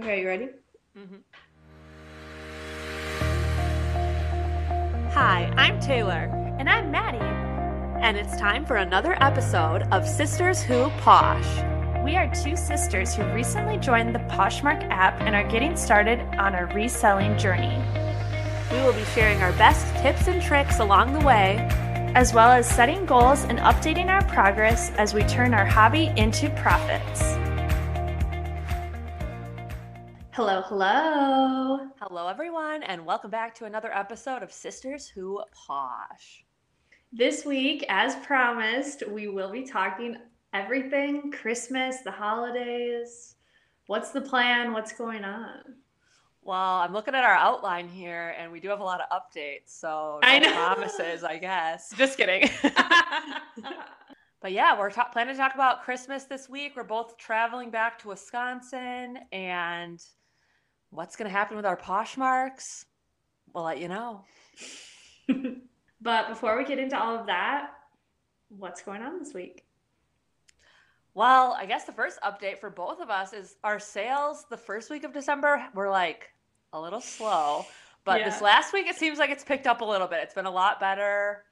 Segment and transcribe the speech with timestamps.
[0.00, 0.48] Okay, you ready?
[0.98, 1.18] Mm-hmm.
[5.12, 6.56] Hi, I'm Taylor.
[6.58, 7.20] And I'm Maddie.
[8.02, 11.46] And it's time for another episode of Sisters Who Posh.
[12.04, 16.56] We are two sisters who recently joined the Poshmark app and are getting started on
[16.56, 17.80] our reselling journey.
[18.72, 21.58] We will be sharing our best tips and tricks along the way,
[22.16, 26.50] as well as setting goals and updating our progress as we turn our hobby into
[26.50, 27.43] profits.
[30.34, 31.90] Hello, hello.
[32.00, 36.44] Hello, everyone, and welcome back to another episode of Sisters Who Posh.
[37.12, 40.16] This week, as promised, we will be talking
[40.52, 43.36] everything Christmas, the holidays.
[43.86, 44.72] What's the plan?
[44.72, 45.76] What's going on?
[46.42, 49.68] Well, I'm looking at our outline here, and we do have a lot of updates.
[49.68, 50.52] So no I know.
[50.52, 51.94] promises, I guess.
[51.96, 52.50] Just kidding.
[54.42, 56.72] but yeah, we're planning to talk about Christmas this week.
[56.74, 60.04] We're both traveling back to Wisconsin, and
[60.94, 62.84] what's going to happen with our Poshmarks?
[63.52, 64.24] We'll let you know.
[66.00, 67.70] but before we get into all of that,
[68.48, 69.64] what's going on this week?
[71.14, 74.90] Well, I guess the first update for both of us is our sales the first
[74.90, 76.32] week of December were like
[76.72, 77.66] a little slow,
[78.04, 78.30] but Yeah.
[78.30, 80.20] this last week it seems like it's picked up a little bit.
[80.22, 81.44] It's been a lot better.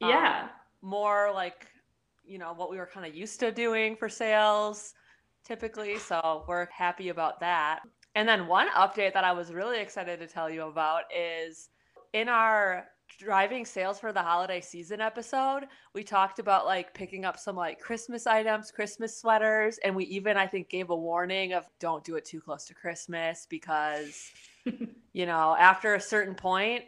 [0.00, 0.48] Um, Yeah.
[0.82, 1.66] more like,
[2.24, 4.94] you know, what we were kind of used to doing for sales
[5.44, 5.98] typically.
[5.98, 7.80] So we're happy about that.
[8.14, 11.68] And then one update that I was really excited to tell you about is
[12.12, 12.86] in our
[13.18, 17.78] driving sales for the holiday season episode, we talked about like picking up some like
[17.78, 22.16] Christmas items, Christmas sweaters, and we even I think gave a warning of don't do
[22.16, 24.30] it too close to Christmas because
[25.12, 26.84] you know, after a certain point,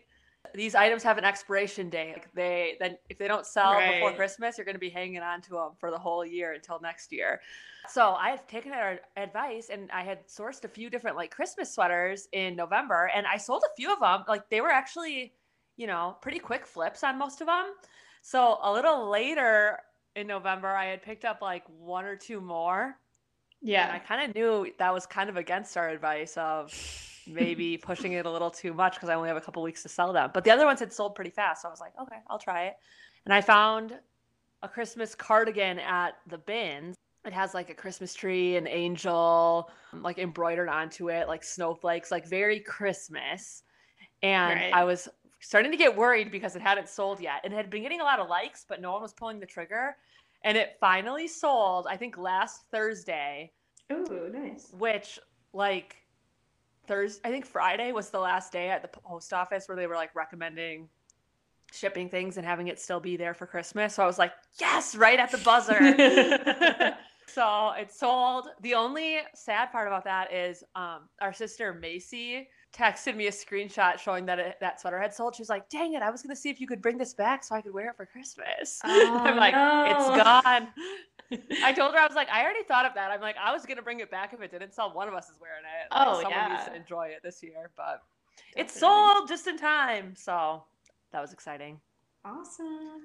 [0.55, 2.13] these items have an expiration date.
[2.13, 5.41] Like they then if they don't sell before Christmas, you're going to be hanging on
[5.43, 7.41] to them for the whole year until next year.
[7.89, 11.73] So I had taken our advice and I had sourced a few different like Christmas
[11.73, 14.25] sweaters in November, and I sold a few of them.
[14.29, 15.33] Like they were actually,
[15.77, 17.73] you know, pretty quick flips on most of them.
[18.21, 19.79] So a little later
[20.15, 22.97] in November, I had picked up like one or two more.
[23.61, 26.73] Yeah, and I kind of knew that was kind of against our advice of
[27.27, 29.89] maybe pushing it a little too much because I only have a couple weeks to
[29.89, 30.31] sell them.
[30.33, 31.63] But the other ones had sold pretty fast.
[31.63, 32.75] So I was like, okay, I'll try it.
[33.25, 33.99] And I found
[34.63, 36.97] a Christmas cardigan at the bins.
[37.25, 42.29] It has like a Christmas tree, an angel, like embroidered onto it, like snowflakes, like
[42.29, 43.63] very Christmas.
[44.23, 44.73] And Right.
[44.73, 45.09] I was
[45.41, 47.45] starting to get worried because it hadn't sold yet.
[47.45, 49.97] It had been getting a lot of likes, but no one was pulling the trigger.
[50.45, 53.53] And it finally sold, I think last Thursday
[53.93, 54.73] Ooh, nice.
[54.73, 55.19] which
[55.53, 55.97] like
[56.93, 59.95] Thursday, I think Friday was the last day at the post office where they were
[59.95, 60.91] like recommending
[61.73, 63.95] shipping things and having it still be there for Christmas.
[63.95, 65.79] So I was like, yes, right at the buzzer.
[67.27, 68.49] so it sold.
[68.61, 73.99] The only sad part about that is um, our sister Macy texted me a screenshot
[73.99, 75.35] showing that it, that sweater had sold.
[75.37, 77.13] She was like, dang it, I was going to see if you could bring this
[77.15, 78.81] back so I could wear it for Christmas.
[78.85, 79.85] Oh, I'm Oh, like, no.
[79.89, 80.69] it's gone.
[81.65, 83.11] I told her I was like, I already thought of that.
[83.11, 84.93] I'm like, I was gonna bring it back if it didn't sell.
[84.93, 85.95] One of us is wearing it.
[85.95, 86.73] Like, Oh, someone needs yeah.
[86.73, 88.03] to enjoy it this year, but
[88.57, 89.15] it's Definitely.
[89.17, 90.15] sold just in time.
[90.17, 90.65] So
[91.13, 91.79] that was exciting.
[92.25, 93.03] Awesome.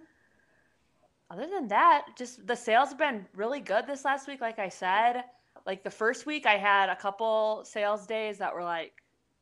[1.29, 4.39] Other than that, just the sales have been really good this last week.
[4.39, 5.23] Like I said,
[5.65, 8.93] like the first week, I had a couple sales days that were like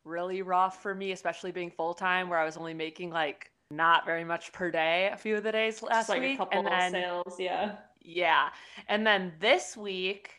[0.06, 4.06] really rough for me, especially being full time, where I was only making like not
[4.06, 6.34] very much per day a few of the days last Just like week.
[6.34, 7.72] a couple and then sales, yeah.
[8.00, 8.48] Yeah.
[8.88, 10.30] And then this week,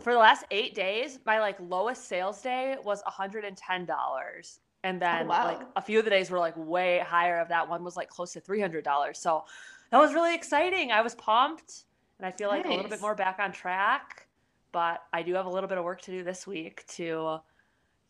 [0.00, 4.58] for the last eight days, my like lowest sales day was $110.
[4.84, 5.44] And then Oh, wow.
[5.44, 8.08] like a few of the days were like way higher of that one was like
[8.08, 9.16] close to $300.
[9.16, 9.44] So
[9.90, 10.92] that was really exciting.
[10.92, 11.84] I was pumped
[12.18, 14.26] and I feel like a little bit more back on track,
[14.72, 17.38] but I do have a little bit of work to do this week to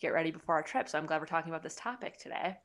[0.00, 0.88] get ready before our trip.
[0.88, 2.56] So I'm glad we're talking about this topic today.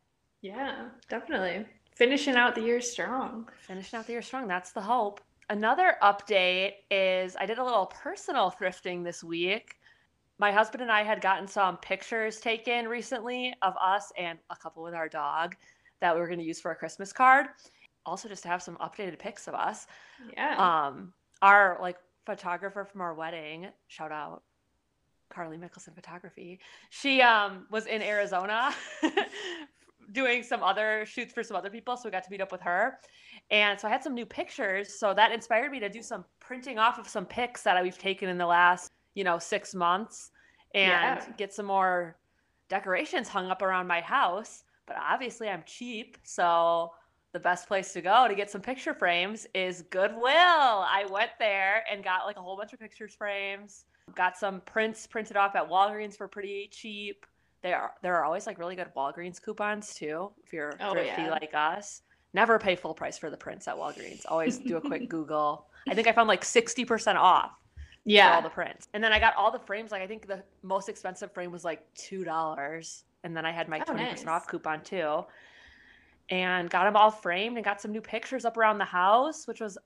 [0.42, 1.66] Yeah, definitely.
[1.96, 3.48] Finishing out the year strong.
[3.68, 4.48] Finishing out the year strong.
[4.48, 5.22] That's the hope.
[5.50, 9.78] Another update is I did a little personal thrifting this week.
[10.40, 14.82] My husband and I had gotten some pictures taken recently of us and a couple
[14.82, 15.56] with our dog
[16.00, 17.48] that we were going to use for a Christmas card.
[18.06, 19.86] Also, just to have some updated pics of us.
[20.36, 20.56] Yeah.
[20.58, 21.14] Um,
[21.44, 24.42] our like photographer from our wedding, shout out
[25.32, 26.60] Carly Mickelson Photography.
[26.90, 28.74] She um was in Arizona
[30.12, 32.62] doing some other shoots for some other people, so we got to meet up with
[32.62, 33.00] her.
[33.50, 36.80] And so I had some new pictures, so that inspired me to do some printing
[36.80, 40.32] off of some pics that we've taken in the last, you know, 6 months
[40.74, 41.34] and Yeah.
[41.38, 42.18] get some more
[42.70, 44.64] decorations hung up around my house.
[44.88, 46.92] But obviously I'm cheap, so
[47.34, 50.26] the best place to go to get some picture frames is Goodwill.
[50.30, 53.86] I went there and got like a whole bunch of pictures frames.
[54.16, 57.26] Got some prints printed off at Walgreens for pretty cheap.
[57.64, 60.32] There are there are always like really good Walgreens coupons too.
[60.44, 61.30] If you're Oh, thrifty yeah.
[61.30, 62.02] like us,
[62.34, 64.24] never pay full price for the prints at Walgreens.
[64.28, 65.68] Always do a quick Google.
[65.90, 67.52] I think I found like sixty percent off
[68.04, 68.88] for all the prints.
[68.94, 69.92] And then I got all the frames.
[69.92, 73.70] Like I think the most expensive frame was like two dollars, and then I had
[73.70, 74.42] my Oh, twenty percent nice.
[74.42, 75.24] off coupon too.
[76.30, 79.60] And got them all framed and got some new pictures up around the house, which
[79.60, 79.78] was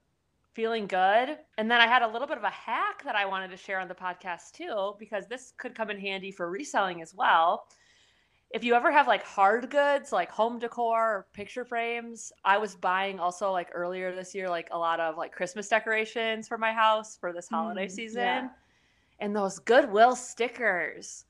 [0.55, 1.37] feeling good.
[1.57, 3.79] And then I had a little bit of a hack that I wanted to share
[3.79, 7.67] on the podcast too, because this could come in handy for reselling as well.
[8.51, 12.75] If you ever have like hard goods, like home decor or picture frames, I was
[12.75, 16.71] buying also like earlier this year, like a lot of like Christmas decorations for my
[16.71, 18.21] house for this holiday Mm, season.
[18.21, 18.49] yeah.
[19.19, 21.25] And those Goodwill stickers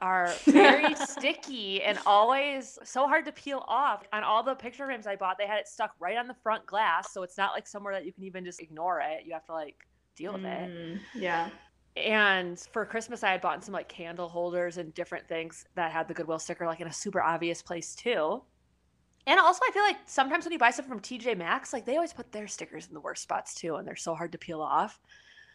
[0.00, 4.04] are very sticky and always so hard to peel off.
[4.12, 6.66] On all the picture frames I bought, they had it stuck right on the front
[6.66, 7.12] glass.
[7.12, 9.24] So it's not like somewhere that you can even just ignore it.
[9.26, 9.76] You have to like
[10.16, 10.70] deal with it.
[10.70, 11.50] Mm, yeah.
[11.96, 16.08] And for Christmas, I had bought some like candle holders and different things that had
[16.08, 18.42] the Goodwill sticker like in a super obvious place too.
[19.26, 21.96] And also, I feel like sometimes when you buy stuff from TJ Maxx, like they
[21.96, 24.62] always put their stickers in the worst spots too, and they're so hard to peel
[24.62, 24.98] off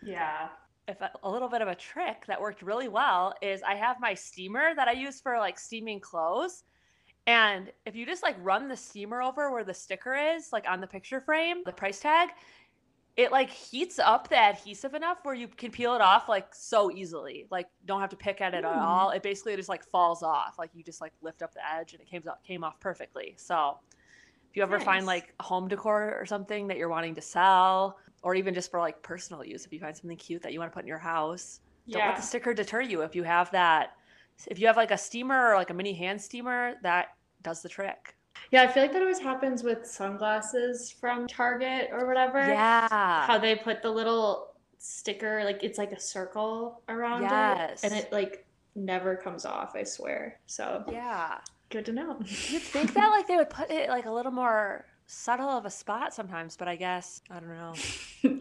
[0.04, 0.50] Yeah.
[0.88, 4.00] If a, a little bit of a trick that worked really well is I have
[4.00, 6.64] my steamer that I use for like steaming clothes.
[7.28, 10.82] And if you just like run the steamer over where the sticker is, like on
[10.82, 12.30] the picture frame, the price tag,
[13.18, 16.92] it like heats up the adhesive enough where you can peel it off like so
[16.92, 17.48] easily.
[17.50, 18.80] Like don't have to pick at it at Hmm.
[18.80, 19.12] all.
[19.12, 20.56] It basically just like falls off.
[20.60, 23.36] Like you just like lift up the edge and it came out came off perfectly.
[23.38, 23.78] So
[24.52, 28.34] if you ever find like home decor or something that you're wanting to sell, or
[28.34, 30.74] even just for like personal use, if you find something cute that you want to
[30.74, 33.02] put in your house, don't let the sticker deter you.
[33.02, 33.92] If you have that,
[34.48, 37.10] if you have like a steamer or like a mini hand steamer, that
[37.44, 38.16] does the trick.
[38.50, 42.40] Yeah, I feel like that always happens with sunglasses from Target or whatever.
[42.40, 42.88] Yeah.
[42.90, 47.84] How they put the little sticker, like it's like a circle around Yes.
[47.84, 48.44] it, and it like
[48.74, 50.40] never comes off, I swear.
[50.48, 51.38] So yeah.
[51.70, 52.18] good to know.
[52.22, 52.28] You'd
[52.64, 56.14] think that like they would put it like a little more subtle of a spot
[56.14, 57.74] sometimes, but I guess I don't know.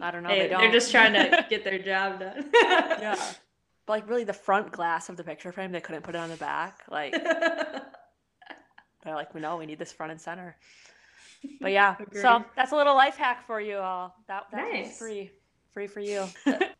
[0.01, 0.29] I don't know.
[0.29, 0.61] Hey, they don't.
[0.61, 2.49] They're just trying to get their job done.
[2.53, 3.15] yeah.
[3.85, 6.29] But like really, the front glass of the picture frame, they couldn't put it on
[6.29, 6.83] the back.
[6.89, 7.13] Like
[9.03, 10.55] they're like, we know we need this front and center.
[11.61, 14.15] But yeah, so that's a little life hack for you all.
[14.27, 14.97] That that was Nice.
[14.97, 15.29] free,
[15.73, 16.25] free for you.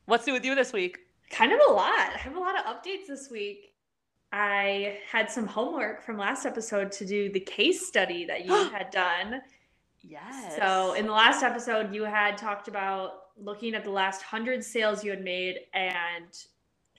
[0.05, 0.99] What's new with you this week?
[1.31, 1.91] kind of a lot.
[2.13, 3.73] I have a lot of updates this week.
[4.31, 8.89] I had some homework from last episode to do the case study that you had
[8.91, 9.41] done.
[10.07, 10.56] Yes.
[10.57, 15.04] So, in the last episode, you had talked about looking at the last 100 sales
[15.04, 16.28] you had made and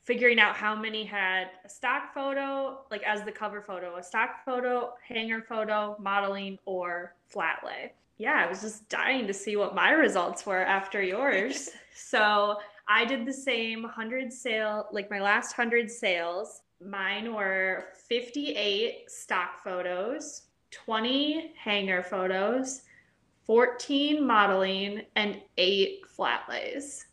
[0.02, 4.44] figuring out how many had a stock photo, like as the cover photo, a stock
[4.44, 7.92] photo, hanger photo, modeling, or flat lay.
[8.18, 11.70] Yeah, I was just dying to see what my results were after yours.
[11.94, 12.56] so,
[12.88, 16.62] I did the same 100 sale, like my last 100 sales.
[16.80, 22.82] Mine were 58 stock photos, 20 hanger photos,
[23.46, 27.06] 14 modeling, and 8 flat lays.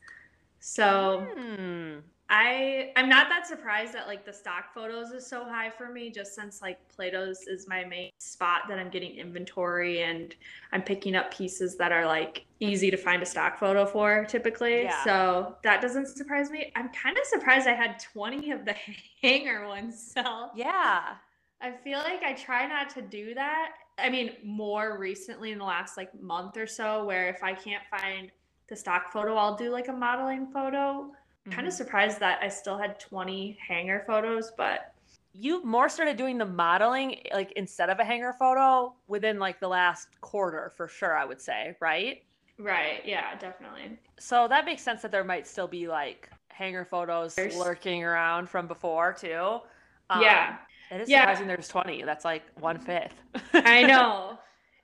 [0.60, 2.00] So Hmm.
[2.30, 6.10] I I'm not that surprised that like the stock photos is so high for me
[6.10, 10.34] just since like Plato's is my main spot that I'm getting inventory and
[10.72, 14.84] I'm picking up pieces that are like easy to find a stock photo for typically.
[14.84, 15.04] Yeah.
[15.04, 16.72] So that doesn't surprise me.
[16.76, 18.76] I'm kind of surprised I had 20 of the
[19.22, 20.52] hanger ones sell.
[20.56, 21.16] Yeah.
[21.62, 23.74] I feel like I try not to do that.
[23.98, 27.84] I mean, more recently in the last like month or so, where if I can't
[27.92, 28.32] find
[28.70, 31.12] the stock photo, I'll do like a modeling photo.
[31.52, 31.68] Kind Mhm.
[31.68, 34.94] of surprised that I still had 20 hanger photos, but
[35.34, 39.68] you more started doing the modeling like instead of a hanger photo within like the
[39.68, 42.24] last quarter for sure i would say right
[42.60, 43.98] right, yeah, definitely.
[44.20, 48.48] so that makes sense that there might still be like hanger photos There's- lurking around
[48.48, 49.60] from before too
[50.12, 50.58] Um, yeah,
[50.94, 51.22] it is Yeah.
[51.22, 53.16] surprising there's 20 that's like one fifth
[53.54, 54.38] I know.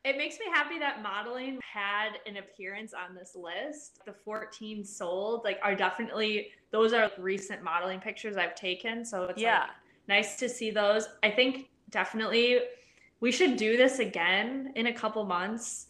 [0.06, 4.00] It makes me happy that modeling had an appearance on this list.
[4.06, 9.04] The 14 sold, like, are definitely those are recent modeling pictures I've taken.
[9.04, 9.66] So it's like, yeah
[10.10, 11.08] nice to see those.
[11.24, 12.60] I think definitely
[13.22, 15.86] we should do this again in a couple months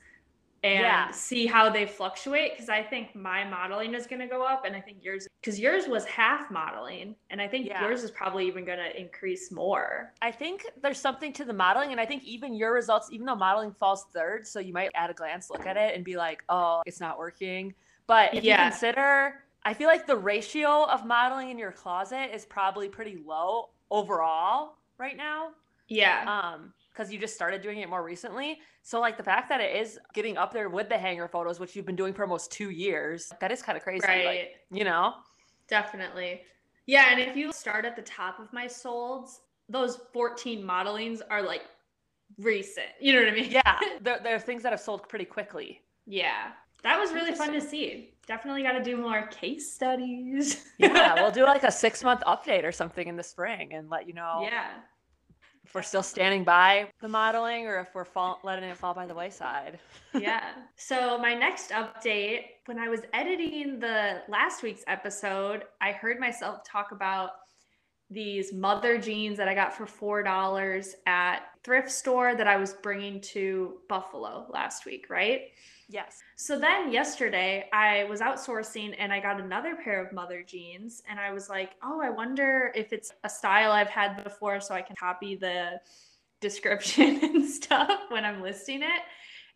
[0.63, 1.11] and Yeah.
[1.11, 4.75] see how they fluctuate because I think my modeling is going to go up and
[4.75, 7.81] I think yours because yours was half modeling and I think Yeah.
[7.81, 10.13] yours is probably even going to increase more.
[10.21, 13.35] I think there's something to the modeling, and I think even your results, even though
[13.35, 16.43] modeling falls third, so you might at a glance look at it and be like,
[16.49, 17.73] "Oh, it's not working."
[18.07, 18.65] But if Yeah.
[18.65, 23.17] you consider, I feel like the ratio of modeling in your closet is probably pretty
[23.17, 25.51] low overall right now,
[25.87, 26.23] Yeah.
[26.27, 28.59] um, because you just started doing it more recently.
[28.83, 31.73] So like the fact that it is getting up there with the hanger photos, which
[31.73, 34.05] you've been doing for almost two years, that is kind of crazy.
[34.05, 34.25] right.
[34.25, 35.13] Like, you know.
[35.69, 36.41] Definitely.
[36.87, 39.37] Yeah, and if you start at the top of my solds,
[39.69, 41.61] those 14 modelings are like
[42.37, 42.87] recent.
[42.99, 43.51] You know what I mean?
[43.51, 45.79] Yeah, there, there are things that have sold pretty quickly.
[46.05, 46.47] Yeah.
[46.83, 48.15] That was really fun to see.
[48.27, 50.65] Definitely got to do more case studies.
[50.77, 54.05] Yeah, we'll do like a six month update or something in the spring and let
[54.05, 54.71] you know Yeah.
[55.69, 59.05] If we're still standing by the modeling or if we're fall, letting it fall by
[59.05, 59.77] the wayside.
[60.15, 60.53] yeah.
[60.75, 66.63] So my next update, when I was editing the last week's episode, I heard myself
[66.63, 67.33] talk about
[68.09, 72.73] these mother jeans that I got for four dollars at thrift store that I was
[72.73, 75.41] bringing to Buffalo last week, right?
[75.91, 76.21] Yes.
[76.35, 81.19] So then yesterday I was outsourcing and I got another pair of mother jeans and
[81.19, 84.83] I was like, "Oh, I wonder if it's a style I've had before so I
[84.83, 85.81] can copy the
[86.41, 89.01] description and stuff when I'm listing it."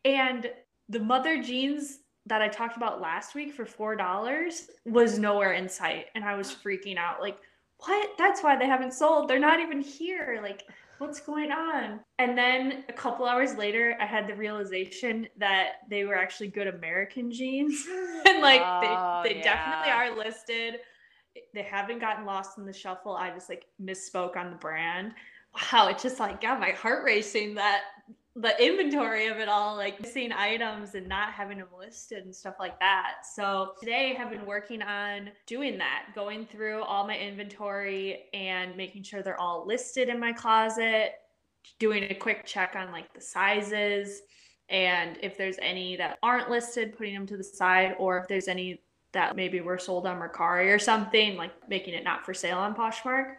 [0.06, 0.50] And
[0.90, 6.08] the mother jeans that I talked about last week for $4 was nowhere in sight
[6.16, 7.38] and I was freaking out like,
[7.78, 8.10] "What?
[8.18, 9.30] That's why they haven't sold.
[9.30, 10.64] They're not even here." Like
[11.04, 12.00] what's going on?
[12.18, 16.68] And then a couple hours later, I had the realization that they were actually good
[16.68, 17.86] American jeans.
[18.28, 20.76] and like Oh, they, they definitely are listed.
[21.54, 23.16] They haven't gotten lost in the shuffle.
[23.16, 25.14] I just like misspoke on the brand.
[25.72, 27.82] Wow, it just like got my heart racing that
[28.36, 32.56] the inventory of it all, like missing items and not having them listed and stuff
[32.60, 33.18] like that.
[33.32, 38.76] So today I have been working on doing that, going through all my inventory and
[38.76, 41.14] making sure they're all listed in my closet,
[41.78, 44.24] doing a quick check on like the sizes
[44.70, 48.48] and if there's any that aren't listed, putting them to the side, or if there's
[48.48, 52.58] any that maybe were sold on Mercari or something, like making it not for sale
[52.58, 53.36] on Poshmark.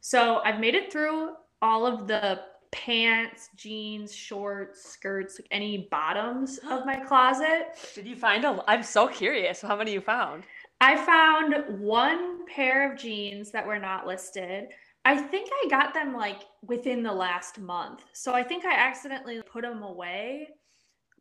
[0.00, 2.40] So I've made it through all of the
[2.74, 7.68] pants, jeans, shorts, skirts, like any bottoms of my closet.
[7.94, 8.62] Did you find a?
[8.66, 9.62] I'm so curious.
[9.62, 10.42] How many you found?
[10.80, 14.66] I found one pair of jeans that were not listed.
[15.04, 18.04] I think I got them like within the last month.
[18.12, 20.48] So I think I accidentally put them away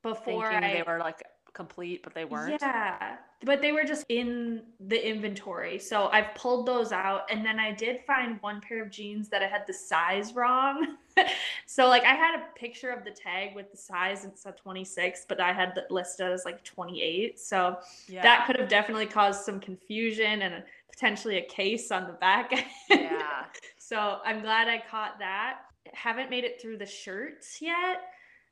[0.02, 1.22] before Thinking I they were like
[1.54, 2.60] complete, but they weren't.
[2.62, 5.78] Yeah, but they were just in the inventory.
[5.80, 7.30] So I've pulled those out.
[7.32, 10.98] And then I did find one pair of jeans that I had the size wrong.
[11.66, 15.26] so, like, I had a picture of the tag with the size, it's said 26,
[15.30, 17.40] but I had it listed as like 28.
[17.40, 18.24] So Yeah.
[18.24, 22.66] that could have definitely caused some confusion and potentially a case on the back end.
[22.90, 23.46] yeah.
[23.78, 25.60] So I'm glad I caught that.
[25.94, 28.02] Haven't made it through the shirts yet.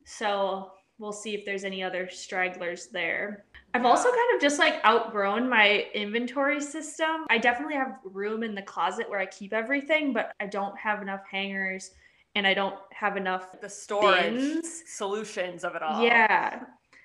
[0.06, 3.46] So we'll see if there's any other stragglers there.
[3.74, 7.26] I've also kind of just like outgrown my inventory system.
[7.30, 11.02] I definitely have room in the closet where I keep everything, but I don't have
[11.02, 11.92] enough hangers
[12.36, 14.84] and I don't have enough The storage bins.
[14.86, 16.04] solutions of it all.
[16.04, 16.64] Yeah.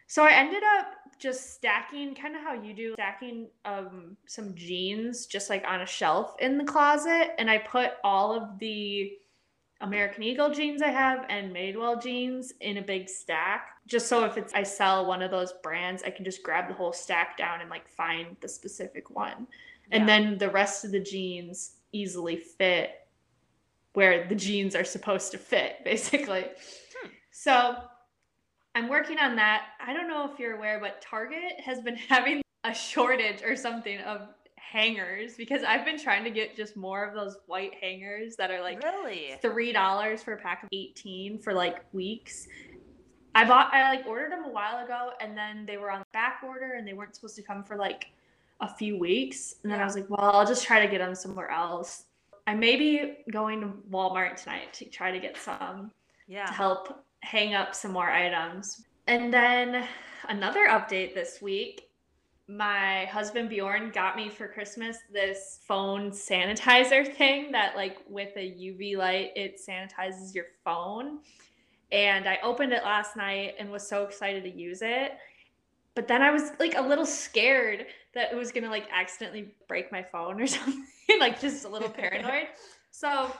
[0.09, 0.89] So I ended up
[1.19, 5.87] just stacking kind of how you do stacking um some jeans just like on a
[5.87, 9.13] shelf in the closet and I put all of the
[9.81, 14.37] American Eagle jeans I have and Madewell jeans in a big stack just so if
[14.37, 17.61] it's I sell one of those brands I can just grab the whole stack down
[17.61, 19.47] and like find the specific one.
[19.93, 23.07] And then the rest of the jeans easily fit
[23.93, 26.43] where the jeans are supposed to fit basically.
[26.43, 27.09] Hmm.
[27.31, 27.77] So
[28.75, 29.69] I'm working on that.
[29.81, 34.01] I don't know if you're aware, but Target has been having a shortage or something
[34.01, 38.51] of hangers because I've been trying to get just more of those white hangers that
[38.51, 39.37] are like really.
[39.41, 42.49] three dollars for a pack of 18 for like weeks.
[43.37, 46.41] I bought I like ordered them a while ago and then they were on back
[46.43, 48.07] order and they weren't supposed to come for like
[48.61, 49.57] a few weeks.
[49.63, 52.05] And then I was like, well, I'll just try to get them somewhere else.
[52.47, 55.91] I may be going to Walmart tonight to try to get some
[56.27, 56.47] Yeah.
[56.47, 58.87] to help hang up some more items.
[59.07, 59.87] And then
[60.31, 61.83] another update this week
[62.49, 68.51] my husband Bjorn got me for Christmas this phone sanitizer thing that like with a
[68.51, 71.19] UV light it sanitizes your phone.
[71.93, 75.13] And I opened it last night and was so excited to use it.
[75.95, 79.91] But then I was like a little scared that it was to like accidentally break
[79.91, 80.85] my phone or something,
[81.19, 82.49] like just a little paranoid.
[82.91, 83.33] so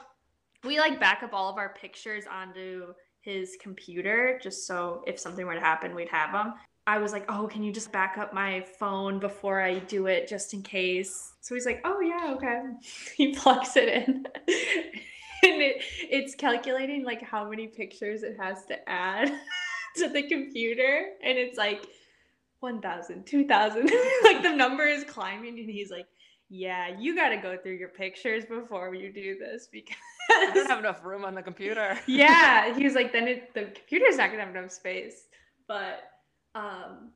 [0.63, 5.45] we like back up all of our pictures onto his computer just so if something
[5.45, 6.53] were to happen, we'd have them.
[6.87, 10.27] I was like, "Oh, can you just back up my phone before I do it
[10.27, 12.61] just in case?" So he's like, "Oh yeah, okay."
[13.17, 14.25] He plugs it in.
[15.53, 19.31] And it, it's calculating like how many pictures it has to add
[19.95, 21.85] to the computer and it's like
[22.59, 23.91] 1000 2000
[24.23, 26.07] like the number is climbing and he's like
[26.49, 29.95] yeah you got to go through your pictures before you do this because
[30.31, 31.97] I don't have enough room on the computer.
[32.07, 35.27] yeah he was like then it, the computer's not gonna have enough space
[35.67, 36.11] but
[36.55, 37.11] um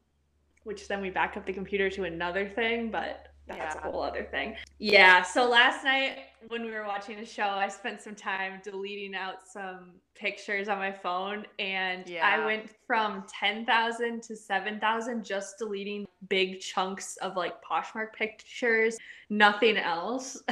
[0.64, 3.82] which then we back up the computer to another thing but that's Yeah.
[3.88, 4.56] a whole other thing.
[4.78, 5.22] Yeah.
[5.24, 9.46] So last night when we were watching a show, I spent some time deleting out
[9.48, 15.58] some pictures on my phone, and I went from ten thousand to seven thousand just
[15.58, 18.98] deleting big chunks of like Poshmark pictures,
[19.30, 20.42] nothing else.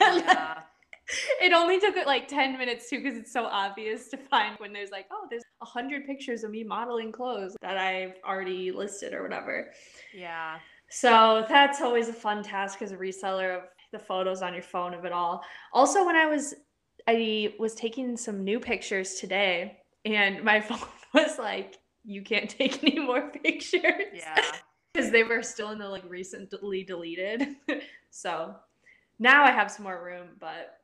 [0.00, 0.62] Yeah.
[1.40, 4.72] it only took it like 10 minutes too because it's so obvious to find when
[4.72, 9.12] there's like oh there's a hundred pictures of me modeling clothes that i've already listed
[9.14, 9.70] or whatever
[10.12, 10.58] Yeah.
[10.92, 14.94] So that's always a fun task as a reseller of the photos on your phone
[14.94, 16.54] of it all also when i was
[17.08, 20.78] i was taking some new pictures today and my phone
[21.14, 24.34] was like you can't take any more pictures Yeah.
[24.92, 27.46] because they were still in the like recently deleted.
[28.10, 28.54] so
[29.18, 30.80] now I have some more room, but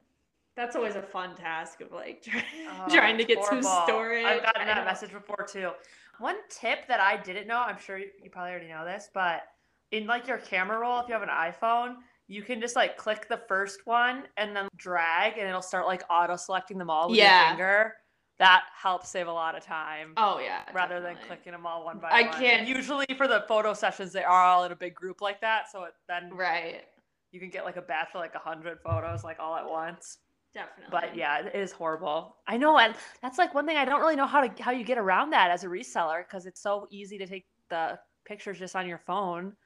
[0.57, 3.83] that's always a fun task of like try- Oh, trying to get some horrible.
[3.87, 4.25] storage.
[4.25, 5.73] I've gotten that message before too.
[6.21, 9.43] One tip that I didn't know, I'm sure you probably already know this, but
[9.92, 13.26] in like your camera roll, if you have an iPhone, you can just like click
[13.28, 17.18] the first one and then drag, and it'll start like auto selecting them all with
[17.18, 17.40] Yeah.
[17.40, 17.97] your finger.
[18.38, 20.12] That helps save a lot of time.
[20.16, 20.62] Oh yeah.
[20.73, 22.30] Rather than clicking them all one by I one.
[22.35, 25.40] I can't- usually for the photo sessions, they are all in a big group like
[25.40, 26.85] that, so it, then Right.
[27.33, 30.18] you can get like a batch of like a hundred photos like all at once.
[30.54, 30.90] Definitely.
[30.90, 32.37] But yeah, it is horrible.
[32.47, 34.85] I know, and that's like one thing I don't really know how to how you
[34.85, 38.76] get around that as a reseller because it's so easy to take the pictures just
[38.76, 39.57] on your phone.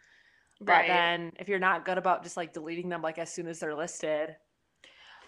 [0.64, 0.88] But Right.
[0.88, 3.74] then if you're not good about just like deleting them like as soon as they're
[3.74, 4.36] listed,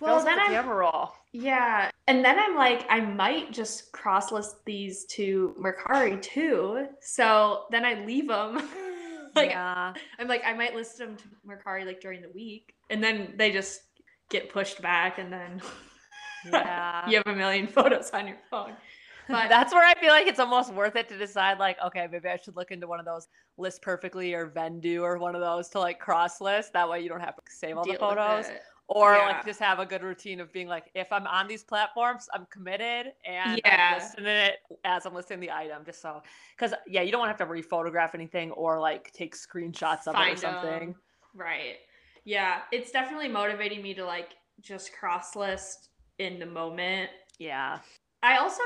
[0.01, 1.13] well, then the I'm roll.
[1.33, 6.87] yeah, and then I'm like, I might just cross list these to Mercari too.
[7.01, 8.57] So then I leave them.
[9.37, 13.03] like yeah, I'm like, I might list them to Mercari like during the week, and
[13.03, 13.83] then they just
[14.31, 15.63] get pushed back, and then
[16.53, 17.09] yeah.
[17.09, 18.75] you have a million photos on your phone.
[19.29, 22.29] But That's where I feel like it's almost worth it to decide, like, okay, maybe
[22.29, 25.69] I should look into one of those list perfectly or Vendoo or one of those
[25.71, 26.73] to like cross list.
[26.73, 28.47] That way you don't have to save all the deal photos.
[28.87, 29.27] Or Yeah.
[29.29, 32.47] like just have a good routine of being like, if I'm on these platforms, I'm
[32.51, 33.93] committed and Yeah.
[33.93, 36.23] I'm listing it as I'm listing the item, just so
[36.55, 40.17] because yeah, you don't want to have to rephotograph anything or like take screenshots of
[40.17, 40.37] it or something.
[40.37, 40.89] something.
[40.91, 40.95] 'em.
[41.35, 41.77] Right.
[42.25, 47.11] Yeah, it's definitely motivating me to like just cross list in the moment.
[47.39, 47.79] Yeah.
[48.25, 48.63] I also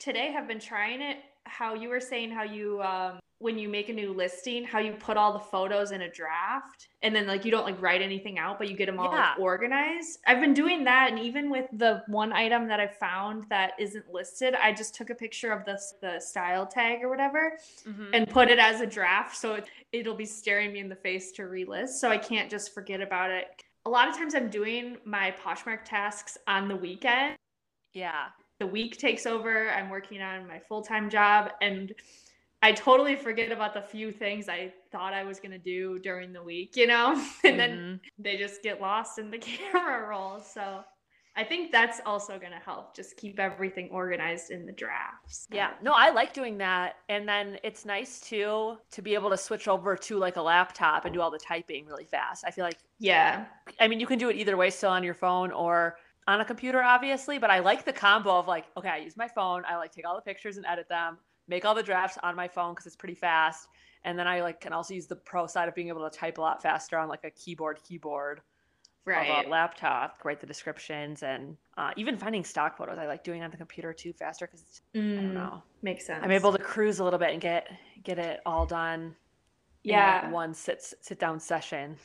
[0.00, 3.88] today have been trying it how you were saying how you um when you make
[3.88, 7.44] a new listing how you put all the photos in a draft and then like
[7.44, 10.18] you don't like write anything out but you get them all like, organized.
[10.26, 14.12] I've been doing that and even with the one item that I found that isn't
[14.12, 18.10] listed, I just took a picture of the the style tag or whatever Mhm.
[18.12, 21.30] and put it as a draft so it, it'll be staring me in the face
[21.32, 24.96] to relist so i can't just forget about it a lot of times i'm doing
[25.04, 27.36] my poshmark tasks on the weekend
[27.92, 28.26] yeah.
[28.58, 31.92] The week takes over i'm working on my full-time job and
[32.62, 36.32] i totally forget about the few things i thought i was going to do during
[36.32, 37.12] the week you know
[37.44, 38.00] and then Mhm.
[38.18, 40.82] they just get lost in the camera roll so
[41.36, 45.72] i think that's also going to help just keep everything organized in the drafts Yeah,
[45.82, 46.96] no, I like doing that.
[47.08, 51.04] And then it's nice too to be able to switch over to like a laptop
[51.04, 52.44] and do all the typing really fast.
[52.46, 53.44] I feel like yeah
[53.80, 56.44] I mean, you can do it either way, still on your phone or on a
[56.44, 57.38] computer, obviously.
[57.38, 59.64] But I like the combo of like, okay, I use my phone.
[59.66, 62.48] I like take all the pictures and edit them, make all the drafts on my
[62.48, 63.68] phone because it's pretty fast.
[64.04, 66.38] And then I like can also use the pro side of being able to type
[66.38, 68.40] a lot faster on like a keyboard keyboard
[69.04, 72.98] right laptop, write the descriptions, and uh, even finding stock photos.
[72.98, 74.82] I like doing on the computer too faster because
[75.16, 75.62] I Mm, don't know.
[75.82, 77.68] makes sense I'm able to cruise a little bit and get
[78.02, 79.16] get it all done.
[79.84, 80.30] Yeah.
[80.30, 81.98] one sit sit down session.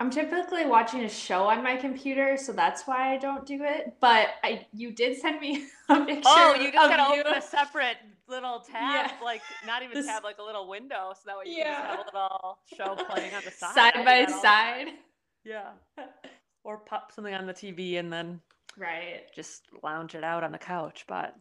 [0.00, 3.94] I'm typically watching a show on my computer, so that's why I don't do it.
[4.00, 6.22] But I, you did send me a oh, picture.
[6.26, 7.20] Oh, you just gotta you.
[7.22, 7.96] open a separate
[8.28, 9.24] little tab, Yeah.
[9.24, 11.74] like not even This- tab, like a little window, so that way you Yeah.
[11.76, 13.74] can have a little show playing on the side.
[13.74, 14.88] Side by side.
[15.44, 15.70] Yeah.
[16.64, 18.40] Or pop something on the TV and then
[18.76, 19.22] Right.
[19.34, 21.04] just lounge it out on the couch.
[21.06, 21.36] But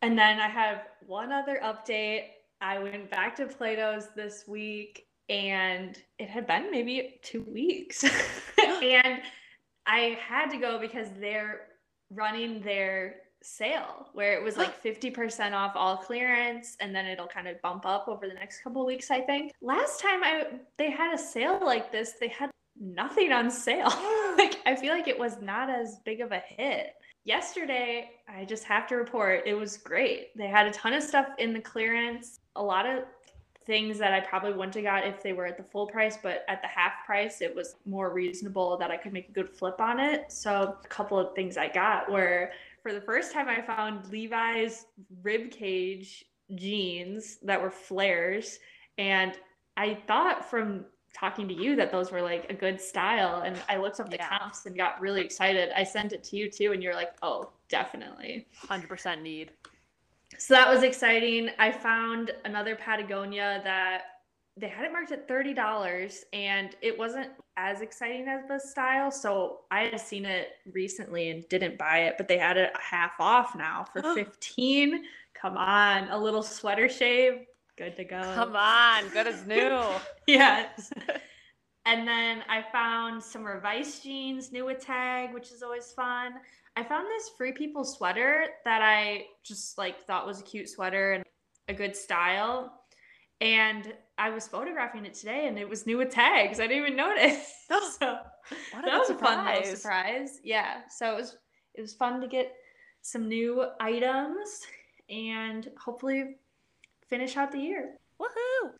[0.00, 2.28] And then I have one other update.
[2.62, 8.04] I went back to Plato's this week and it had been maybe two weeks.
[8.82, 9.20] and
[9.86, 11.68] I had to go because they're
[12.10, 17.48] running their sale where it was like 50% off all clearance and then it'll kind
[17.48, 19.52] of bump up over the next couple weeks I think.
[19.60, 20.46] Last time I
[20.78, 23.88] they had a sale like this, they had nothing on sale.
[24.38, 28.64] like I feel like it was not as big of a hit yesterday i just
[28.64, 32.40] have to report it was great they had a ton of stuff in the clearance
[32.56, 33.04] a lot of
[33.66, 36.44] things that i probably wouldn't have got if they were at the full price but
[36.48, 39.80] at the half price it was more reasonable that i could make a good flip
[39.80, 42.50] on it so a couple of things i got were
[42.82, 44.86] for the first time i found levi's
[45.22, 48.58] rib cage jeans that were flares
[48.98, 49.38] and
[49.76, 53.42] i thought from talking to you that those were like a good style.
[53.42, 54.28] And I looked up the Yeah.
[54.38, 55.70] comps and got really excited.
[55.76, 58.46] I sent it to you too, and you're like, oh, definitely.
[58.66, 59.52] 100% need.
[60.38, 61.50] So that was exciting.
[61.58, 64.02] I found another Patagonia that
[64.56, 69.10] they had it marked at $30 and it wasn't as exciting as the style.
[69.10, 73.12] So I had seen it recently and didn't buy it, but they had it half
[73.18, 75.04] off now for 15.
[75.34, 77.46] Come on, a little sweater shave.
[77.78, 78.20] Good to go.
[78.34, 79.82] Come on, good as new.
[80.26, 80.92] Yes.
[81.86, 86.34] and then I found some Revice jeans, new with tag, which is always fun.
[86.76, 91.12] I found this Free People sweater that I just like thought was a cute sweater
[91.12, 91.24] and
[91.68, 92.72] a good style.
[93.40, 96.60] And I was photographing it today and it was new with tags.
[96.60, 97.52] I didn't even notice.
[97.98, 98.18] so
[98.72, 99.82] What that was a fun little surprise.
[99.82, 100.40] surprise.
[100.42, 100.80] Yeah.
[100.88, 101.36] So it was
[101.74, 102.52] it was fun to get
[103.02, 104.60] some new items
[105.10, 106.36] and hopefully
[107.08, 107.94] finish out the year.
[108.20, 108.70] Woohoo!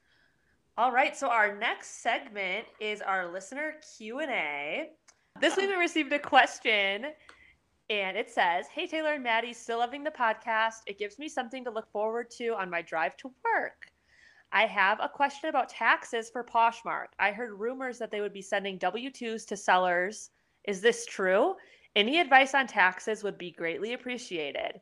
[0.79, 4.91] All right, so our next segment is our listener Q&A.
[5.41, 7.07] This week we received a question
[8.01, 10.83] and it says, "Hey Taylor and Maddie, still loving the podcast.
[10.87, 13.93] It gives me something to look forward to on my drive to work.
[14.51, 17.09] I have a question about taxes for Poshmark.
[17.19, 20.31] I heard rumors that they would be sending W2s to sellers.
[20.65, 21.57] Is this true?
[21.95, 24.81] Any advice on taxes would be greatly appreciated."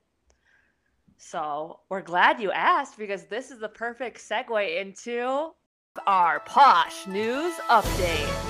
[1.18, 5.50] So we're glad you asked because this is the perfect segue into
[6.06, 8.49] our Posh News Update.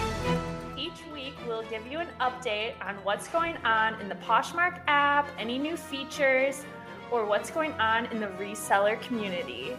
[1.50, 5.76] We'll give you an update on what's going on in the Poshmark app, any new
[5.76, 6.64] features,
[7.10, 9.76] or what's going on in the reseller community.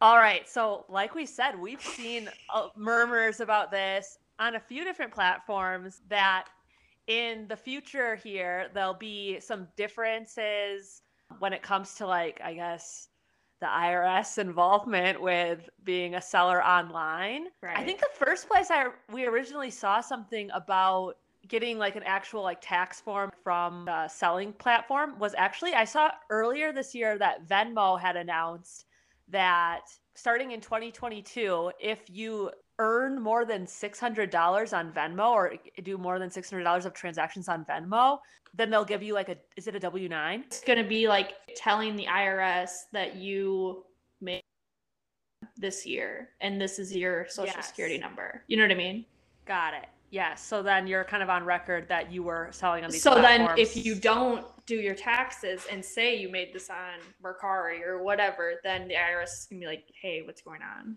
[0.00, 4.84] All right, so like we said, we've seen uh, murmurs about this on a few
[4.84, 6.44] different platforms that
[7.08, 11.02] in the future here there'll be some differences
[11.40, 13.08] when it comes to like I guess
[13.60, 17.46] the IRS involvement with being a seller online.
[17.62, 17.76] Right.
[17.76, 21.16] I think the first place I we originally saw something about
[21.48, 26.10] getting like an actual like tax form from the selling platform was actually I saw
[26.30, 28.86] earlier this year that Venmo had announced
[29.28, 29.82] that
[30.14, 36.30] starting in 2022 if you earn more than $600 on Venmo or do more than
[36.30, 38.18] $600 of transactions on Venmo,
[38.54, 40.42] then they'll give you like a is it a W9?
[40.46, 43.84] It's going to be like telling the IRS that you
[44.20, 44.40] made
[45.58, 47.68] this year and this is your social Yes.
[47.68, 48.42] security number.
[48.48, 49.04] You know what I mean?
[49.44, 49.86] Got it.
[50.10, 50.44] Yes.
[50.44, 53.48] So then you're kind of on record that you were selling on these So then
[53.58, 58.54] if you don't do your taxes and say you made this on Mercari or whatever,
[58.64, 60.96] then the IRS is going to be like, "Hey, what's going on?"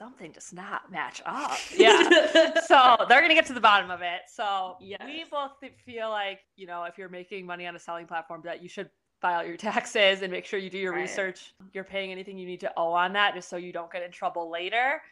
[0.00, 1.58] Something does not match up.
[1.76, 2.58] Yeah.
[2.66, 4.22] so they're gonna get to the bottom of it.
[4.32, 8.06] So we both th- feel like you know if you're making money on a selling
[8.06, 11.02] platform that you should file your taxes and make sure you do your Right.
[11.02, 11.52] research.
[11.74, 14.10] You're paying anything you need to owe on that, just so you don't get in
[14.10, 15.02] trouble later.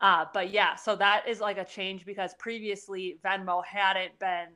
[0.00, 4.48] Uh, but yeah, so that is like a change because previously Venmo hadn't been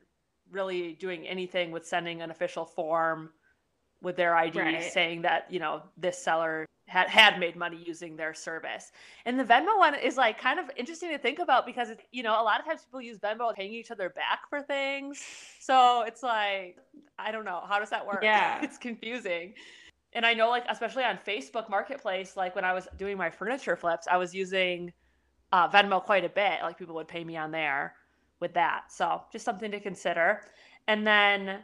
[0.51, 3.29] really doing anything with sending an official form
[4.01, 4.83] with their ID Right.
[4.91, 8.91] saying that you know this seller had had made money using their service.
[9.25, 12.23] And the Venmo one is like kind of interesting to think about because it, you
[12.23, 15.21] know a lot of times people use Venmo paying each other back for things.
[15.59, 16.77] So it's like
[17.19, 18.19] I don't know how does that work?
[18.23, 18.59] Yeah.
[18.63, 19.53] it's confusing.
[20.13, 23.75] And I know like especially on Facebook Marketplace, like when I was doing my furniture
[23.75, 24.93] flips, I was using
[25.51, 26.59] uh, Venmo quite a bit.
[26.61, 27.95] Like people would pay me on there
[28.39, 28.91] with that.
[28.91, 30.41] So just something to consider.
[30.87, 31.59] And then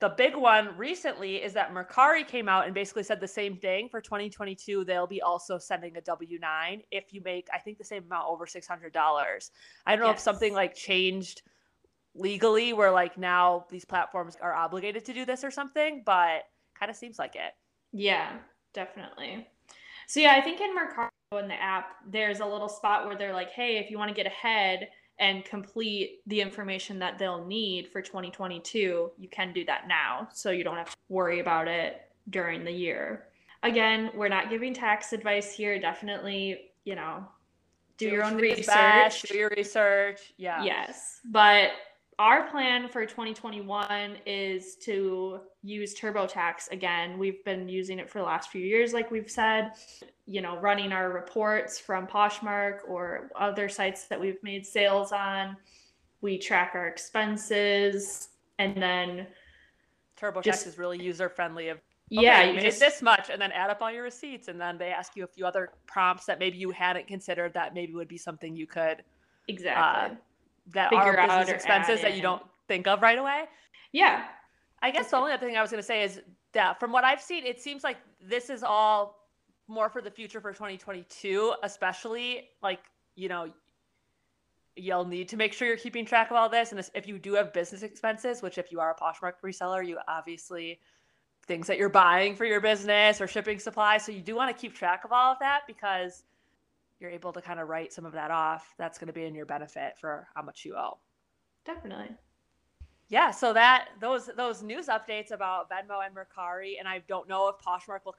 [0.00, 3.88] the big one recently is that Mercari came out and basically said the same thing
[3.90, 4.84] for 2022.
[4.84, 8.26] They'll be also sending a W 9 if you make, I think, the same amount
[8.28, 9.50] over $600.
[9.86, 11.42] I don't know if something like changed
[12.14, 16.44] legally where like now these platforms are obligated to do this or something, but
[16.78, 17.52] kind of seems like it.
[17.92, 18.38] Yeah,
[18.72, 19.46] definitely.
[20.08, 21.08] So yeah, I think in Mercari
[21.38, 24.14] in the app, there's a little spot where they're like, "Hey, if you want to
[24.14, 24.88] get ahead
[25.20, 30.50] and complete the information that they'll need for 2022, you can do that now, so
[30.50, 33.26] you don't have to worry about it during the year."
[33.62, 35.78] Again, we're not giving tax advice here.
[35.78, 37.28] Definitely, you know,
[37.98, 39.22] do, your own you research.
[39.22, 40.32] do your research.
[40.38, 40.64] Yeah.
[40.64, 41.72] Yes, but
[42.20, 47.18] our plan for 2021 is to use TurboTax again.
[47.18, 49.72] We've been using it for the last few years, like we've said.
[50.26, 55.56] You know, running our reports from Poshmark or other sites that we've made sales on.
[56.20, 58.28] We track our expenses,
[58.58, 59.26] and then
[60.20, 61.70] TurboTax Just- is really user friendly.
[61.70, 61.78] Of
[62.10, 64.48] yeah, okay, you you made just this much, and then add up all your receipts,
[64.48, 67.72] and then they ask you a few other prompts that maybe you hadn't considered that
[67.72, 70.18] maybe would be something you could uh, exactly.
[70.72, 73.44] That are business expenses that you don't think of right away.
[73.92, 74.24] yeah,
[74.82, 76.20] I guess the only other thing I was going to say is
[76.52, 79.28] that from what I've seen, it seems like this is all
[79.68, 82.80] more for the future for 2022, especially like,
[83.14, 83.50] you know,
[84.76, 86.72] you'll need to make sure you're keeping track of all this.
[86.72, 89.98] And if you do have business expenses, which if you are a Poshmark reseller, you
[90.08, 90.80] obviously
[91.46, 94.04] things that you're buying for your business or shipping supplies.
[94.04, 96.24] So you do want to keep track of all of that because
[97.00, 98.74] you're able to kind of write some of that off.
[98.78, 100.98] That's going to be in your benefit for how much you owe.
[101.64, 102.14] Definitely.
[103.08, 107.48] Yeah, so that those those news updates about Venmo and Mercari, and I don't know
[107.48, 108.14] if Poshmark will.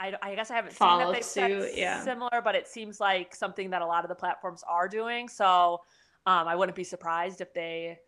[0.00, 2.04] I, I guess I haven't Follow seen that they've suit, said yeah.
[2.04, 5.28] similar, but it seems like something that a lot of the platforms are doing.
[5.28, 5.80] So
[6.26, 7.98] um, I wouldn't be surprised if they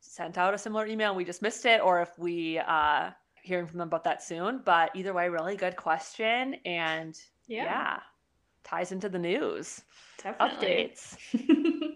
[0.00, 3.10] sent out a similar email and we just missed it, or if we uh,
[3.42, 4.60] hearing from them about that soon.
[4.64, 8.00] But either way, really good question, and yeah, Yeah,
[8.66, 9.82] ties into the news
[10.22, 10.66] definitely.
[10.66, 11.16] updates.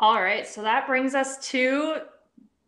[0.00, 2.00] All right, so that brings us to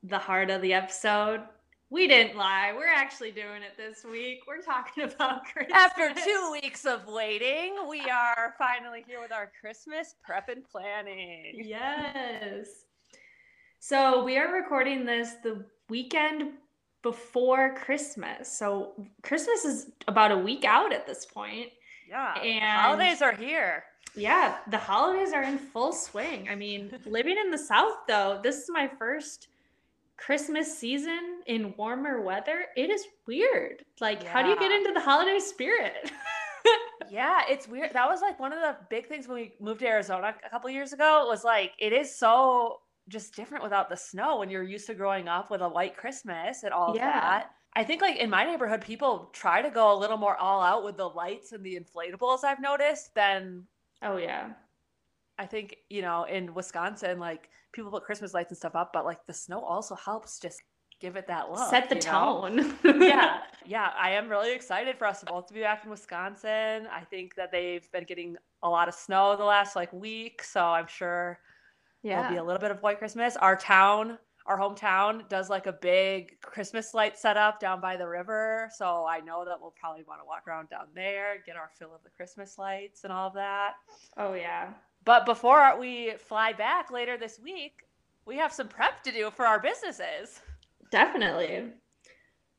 [0.02, 1.42] the heart of the episode.
[1.90, 2.72] We didn't lie.
[2.74, 4.40] We're actually doing it this week.
[4.46, 5.76] We're talking about Christmas.
[5.76, 11.60] After two weeks of waiting, we are finally here with our Christmas prep and planning.
[11.64, 12.68] Yes.
[13.80, 16.52] So we are recording this the weekend
[17.04, 18.50] before Christmas.
[18.50, 21.68] So Christmas is about a week out at this point.
[22.08, 22.34] Yeah.
[22.40, 23.84] And- holidays are here.
[24.16, 26.48] Yeah, the holidays are in full swing.
[26.48, 29.48] I mean, living in the South, though, this is my first
[30.16, 32.66] Christmas season in warmer weather.
[32.76, 33.84] It is weird.
[34.00, 36.10] Like, how do you get into the holiday spirit?
[37.10, 37.92] Yeah, it's weird.
[37.92, 40.70] That was like one of the big things when we moved to Arizona a couple
[40.70, 44.86] years ago was like it is so just different without the snow when you're used
[44.86, 47.10] to growing up with a white Christmas and all of Yeah.
[47.12, 47.50] that.
[47.76, 50.84] I think like in my neighborhood people try to go a little more all out
[50.84, 53.64] with the lights and the inflatables I've noticed than
[54.02, 54.50] oh, yeah.
[55.38, 59.04] I think, you know, in Wisconsin, like people put Christmas lights and stuff up, but
[59.04, 60.62] like the snow also helps just
[61.00, 61.68] give it that look.
[61.70, 62.76] Set the tone.
[62.84, 63.40] yeah.
[63.66, 63.90] Yeah.
[63.98, 66.86] I am really excited for us both to be back in Wisconsin.
[66.92, 70.42] I think that they've been getting a lot of snow the last like week.
[70.44, 71.40] So I'm sure
[72.04, 73.36] there'll be a little bit of white Christmas.
[73.36, 78.68] Our town, our hometown does like a big Christmas light setup down by the river.
[78.76, 81.94] So I know that we'll probably want to walk around down there, get our fill
[81.94, 83.74] of the Christmas lights and all of that.
[84.16, 84.70] Oh, yeah.
[85.04, 87.82] But before we fly back later this week,
[88.26, 90.40] we have some prep to do for our businesses.
[90.90, 91.64] Definitely.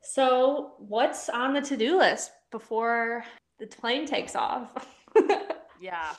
[0.02, 3.24] So, what's on the to do list before
[3.60, 4.88] the plane takes off?
[5.82, 6.14] Yeah.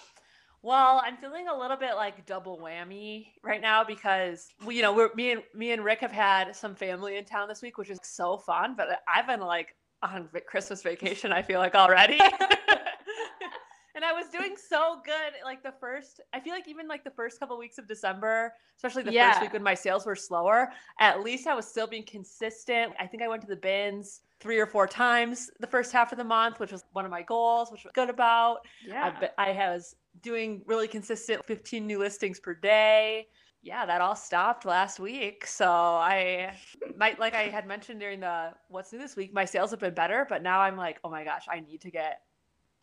[0.67, 5.15] Well, I'm feeling a little bit like double whammy right now because you know, we're
[5.15, 8.01] me and me and Rick have had some family in town this week, which is
[8.03, 8.75] so fun.
[8.77, 11.33] But I've been like on Christmas vacation.
[11.33, 12.19] I feel like already,
[13.95, 15.35] and I was doing so good.
[15.45, 19.05] Like the first, I feel like even like the first couple weeks of December, especially
[19.05, 19.31] the Yeah.
[19.31, 20.73] first week when my sales were slower.
[20.99, 22.93] At least I was still being consistent.
[22.99, 26.19] I think I went to the bins three or four times the first half of
[26.19, 28.59] the month, which was one of my goals, which was good about.
[28.87, 29.13] yeah.
[29.17, 33.27] I, be- I was doing really consistent 15 new listings per day.
[33.63, 35.47] Yeah, that all stopped last week.
[35.47, 36.55] So I
[36.97, 39.95] might, like I had mentioned during the what's new this week, my sales have been
[39.95, 42.21] better, but now I'm like, oh my gosh, I need to get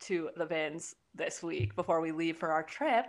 [0.00, 3.06] to the bins this week before we leave for our trip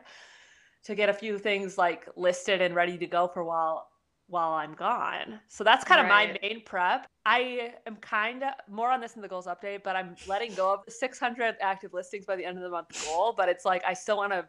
[0.86, 3.88] to get a few things like listed and ready to go for while
[4.28, 5.40] while I'm gone.
[5.48, 7.08] So that's kind of my main prep.
[7.26, 10.74] I am kind of more on this in the goals update, but I'm letting go
[10.74, 13.34] of the 600 active listings by the end of the month goal.
[13.36, 14.48] But it's like I still want to,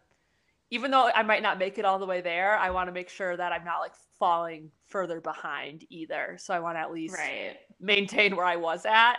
[0.70, 3.08] even though I might not make it all the way there, I want to make
[3.08, 6.36] sure that I'm not like falling further behind either.
[6.38, 7.56] So I want to at least right.
[7.80, 9.16] maintain where I was at.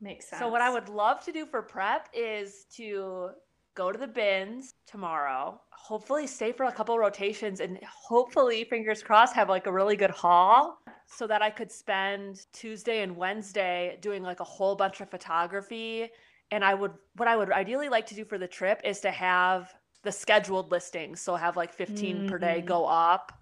[0.00, 0.40] Makes sense.
[0.40, 3.30] So what I would love to do for prep is to
[3.76, 5.60] go to the bins tomorrow.
[5.70, 10.10] Hopefully stay for a couple rotations and hopefully fingers crossed have like a really good
[10.10, 15.10] haul so that I could spend Tuesday and Wednesday doing like a whole bunch of
[15.10, 16.08] photography
[16.50, 19.10] and I would what I would ideally like to do for the trip is to
[19.10, 22.66] have the scheduled listings so have like 15 per day Mhm.
[22.66, 23.32] go up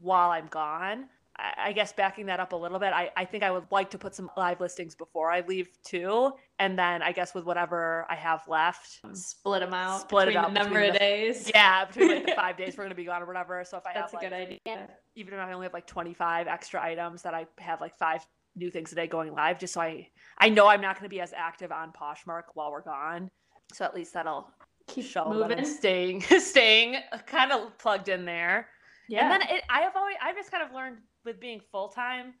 [0.00, 1.08] while I'm gone.
[1.36, 3.90] I I guess backing that up a little bit, I, I think I would like
[3.90, 6.32] to put some live listings before I leave too.
[6.58, 9.00] And then I guess with whatever I have left.
[9.14, 10.02] split them out.
[10.02, 11.50] Split it the number of the- days.
[11.54, 13.62] Yeah, between like the five days we're gonna be gone or whatever.
[13.64, 14.88] So if I That's have a like good idea.
[15.16, 18.24] even if I only have like 25 extra items that I have like five
[18.56, 21.20] new things a day going live, just so I I know I'm not gonna be
[21.20, 23.30] as active on Poshmark while we're gone.
[23.72, 24.50] So at least that'll
[24.86, 25.58] Keep show that moving.
[25.60, 28.68] I'm staying staying kind of plugged in there.
[29.08, 29.22] Yeah.
[29.22, 32.34] And then it, I have always, I've just kind of learned with being full time,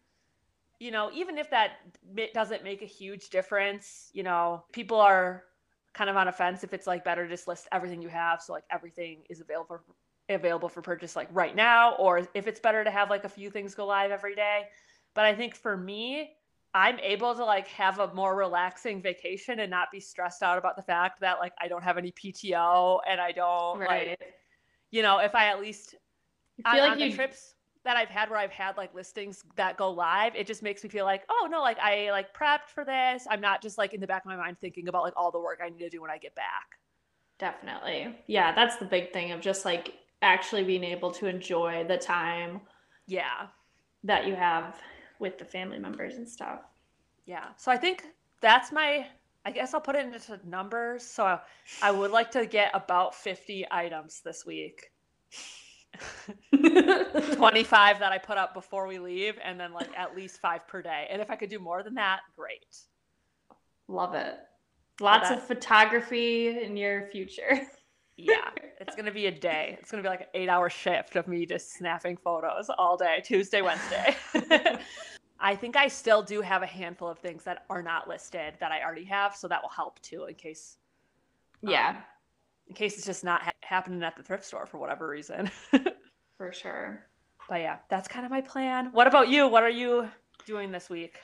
[0.80, 1.72] you know, even if that
[2.34, 5.44] doesn't make a huge difference, you know, people are
[5.92, 8.42] kind of on a fence if it's like better to just list everything you have.
[8.42, 9.80] So like everything is available
[10.30, 13.50] available for purchase like right now, or if it's better to have like a few
[13.50, 14.62] things go live every day.
[15.14, 16.32] But I think for me,
[16.72, 20.76] I'm able to like have a more relaxing vacation and not be stressed out about
[20.76, 24.08] the fact that like I don't have any PTO and I don't Right.
[24.08, 24.34] like
[24.90, 25.94] you know, if I at least
[26.64, 29.42] I feel on like the you trips that I've had where I've had like listings
[29.56, 32.68] that go live, it just makes me feel like, oh no, like I like prepped
[32.74, 33.26] for this.
[33.30, 35.40] I'm not just like in the back of my mind thinking about like all the
[35.40, 36.78] work I need to do when I get back.
[37.38, 38.16] definitely.
[38.26, 42.60] Yeah, that's the big thing of just like actually being able to enjoy the time
[43.06, 43.48] Yeah.
[44.04, 44.80] that you have
[45.18, 46.60] with the family members and stuff.
[47.26, 47.46] Yeah.
[47.56, 48.04] So I think
[48.40, 49.06] that's my
[49.46, 51.02] I guess I'll put it into numbers.
[51.04, 51.38] So
[51.82, 54.90] I would like to get about 50 items this week.
[57.34, 60.82] 25 that I put up before we leave and then like at least 5 per
[60.82, 61.06] day.
[61.10, 62.76] And if I could do more than that, great.
[63.88, 64.38] Love it.
[65.00, 67.60] Lots of photography in your future.
[68.16, 69.76] Yeah, it's going to be a day.
[69.80, 73.20] It's going to be like an 8-hour shift of me just snapping photos all day,
[73.24, 74.16] Tuesday, Wednesday.
[75.40, 78.70] I think I still do have a handful of things that are not listed that
[78.70, 80.78] I already have, so that will help too in case
[81.60, 81.96] yeah, um,
[82.68, 85.50] in case it's just not happening at the thrift store for whatever reason.
[86.36, 87.06] for sure.
[87.48, 88.90] but yeah, that's kind of my plan.
[88.92, 89.48] What about you?
[89.48, 90.08] What are you
[90.46, 91.18] doing this week?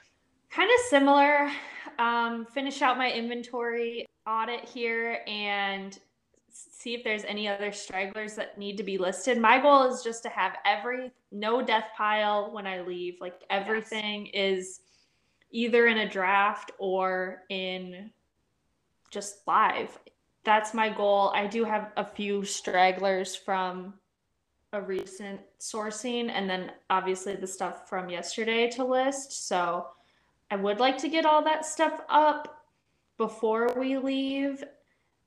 [0.51, 1.51] Kind of similar.
[1.99, 5.99] Um, finish out my inventory audit here and
[6.53, 9.39] see if there's any other stragglers that need to be listed.
[9.39, 13.19] My goal is just to have every no death pile when I leave.
[13.21, 14.81] Like everything is
[15.53, 18.11] either in a draft or in
[19.11, 19.99] just live.
[20.45, 21.33] That's my goal.
[21.35, 23.95] I do have a few stragglers from
[24.73, 29.47] a recent sourcing and then obviously the stuff from yesterday to list.
[29.47, 29.87] So
[30.51, 32.65] I would like to get all that stuff up
[33.19, 34.65] before we leave.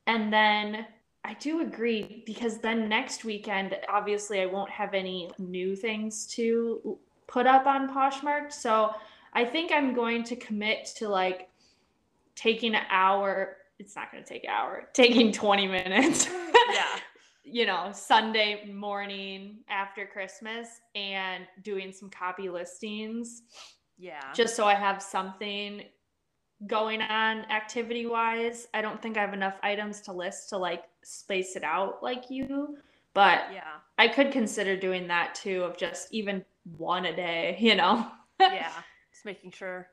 [0.08, 0.86] And then
[1.24, 6.98] I do agree because then next weekend, obviously, I won't have any new things to
[7.28, 8.52] put up on Poshmark.
[8.52, 8.92] So
[9.34, 11.50] I think I'm going to commit to like
[12.36, 13.58] taking an hour.
[13.80, 16.30] It's not going to take an hour, taking 20 minutes.
[16.72, 16.86] Yeah.
[17.44, 23.42] you know, Sunday morning after Christmas and doing some copy listings
[23.98, 24.22] Yeah.
[24.34, 25.84] just so I have something
[26.68, 28.68] going on activity wise.
[28.74, 32.30] I don't think I have enough items to list to like space it out like
[32.30, 32.78] you,
[33.14, 33.80] but yeah.
[33.98, 36.46] I could consider doing that too of just even
[36.78, 38.08] one a day, you know?
[38.40, 38.72] Yeah.
[39.12, 39.90] Just making sure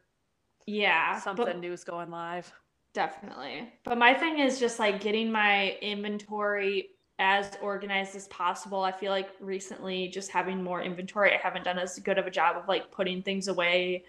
[0.66, 1.14] yeah.
[1.14, 2.52] but- something new is going live.
[2.92, 3.72] Definitely.
[3.84, 8.82] But my thing is just like getting my inventory as organized as possible.
[8.82, 12.30] I feel like recently just having more inventory, I haven't done as good of a
[12.30, 14.04] job of like putting things away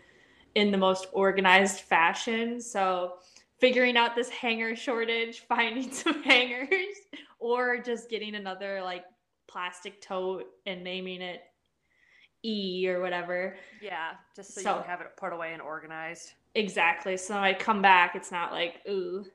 [0.56, 2.60] in the most organized fashion.
[2.62, 3.15] So
[3.60, 6.96] figuring out this hanger shortage, finding some hangers,
[7.39, 9.04] or just getting another like
[9.48, 11.41] plastic tote and naming it
[12.44, 13.58] E or whatever.
[13.82, 14.12] Yeah.
[14.36, 16.34] Just so, So- you can have it put away and organized.
[16.55, 17.17] Exactly.
[17.17, 19.25] So I come back, it's not like, ooh,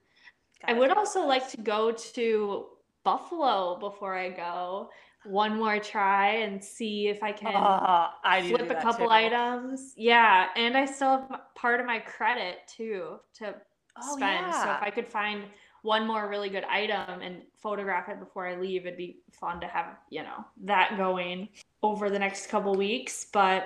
[0.64, 0.96] I Got would it.
[0.96, 2.66] also like to go to
[3.04, 4.90] Buffalo before I go.
[5.24, 9.12] One more try and see if I can Oh, I flip a couple too.
[9.12, 9.92] items.
[9.96, 13.54] Yeah, and I still have part of my credit too to
[13.98, 14.54] Oh, spend.
[14.54, 15.44] So if I could find
[15.82, 19.66] one more really good item and photograph it before I leave, it'd be fun to
[19.66, 21.48] have, you know, that going
[21.82, 23.26] over the next couple weeks.
[23.32, 23.64] But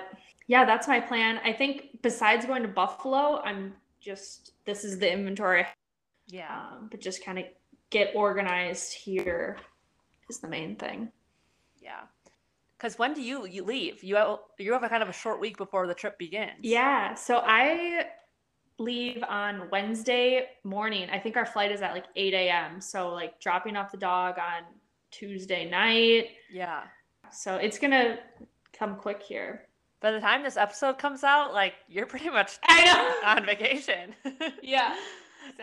[0.51, 1.39] yeah, that's my plan.
[1.45, 5.65] I think besides going to Buffalo, I'm just this is the inventory
[6.27, 6.53] Yeah.
[6.73, 7.45] um, but just kind of
[7.89, 9.57] get organized here
[10.29, 11.09] is the main thing.
[11.81, 12.01] Yeah.
[12.77, 14.03] Because when do you you leave?
[14.03, 16.59] You have you have a kind of a short week before the trip begins.
[16.63, 18.07] Yeah, so I
[18.77, 21.09] leave on Wednesday morning.
[21.11, 22.81] I think our flight is at like 8 a.m.
[22.81, 24.63] So like dropping off the dog on
[25.11, 26.31] Tuesday night.
[26.51, 26.81] Yeah.
[27.31, 28.19] So it's gonna
[28.77, 29.67] come quick here.
[30.01, 32.57] By the time this episode comes out, like you're pretty much
[33.23, 34.15] on vacation.
[34.61, 34.95] Yeah,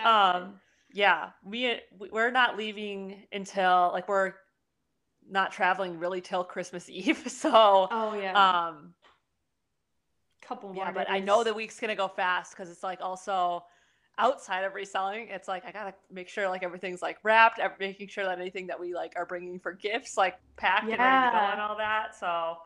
[0.05, 0.61] Um.
[0.93, 1.31] Yeah.
[1.45, 4.35] We we're not leaving until like we're
[5.29, 7.25] not traveling really till Christmas Eve.
[7.29, 7.89] So.
[7.91, 8.33] Oh yeah.
[8.69, 8.95] Um.
[10.41, 10.85] couple more.
[10.85, 13.65] Yeah, but I know the week's gonna go fast because it's like also
[14.19, 15.29] outside of reselling.
[15.31, 18.79] It's like I gotta make sure like everything's like wrapped, making sure that anything that
[18.81, 22.17] we like are bringing for gifts like packed and ready to go and all that.
[22.19, 22.57] So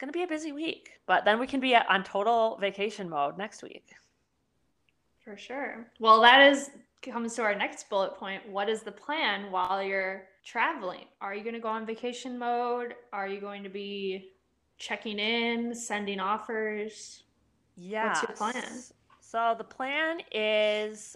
[0.00, 3.36] it's gonna be a busy week, but then we can be on total vacation mode
[3.36, 3.92] next week.
[5.22, 5.88] For sure.
[5.98, 6.70] Well, that is
[7.02, 8.48] comes to our next bullet point.
[8.48, 11.04] What is the plan while you're traveling?
[11.20, 12.94] Are you going to go on vacation mode?
[13.12, 14.32] Are you going to be
[14.78, 17.24] checking in, sending offers?
[17.76, 18.08] Yeah.
[18.08, 18.64] What's your plan?
[19.20, 21.14] So the plan is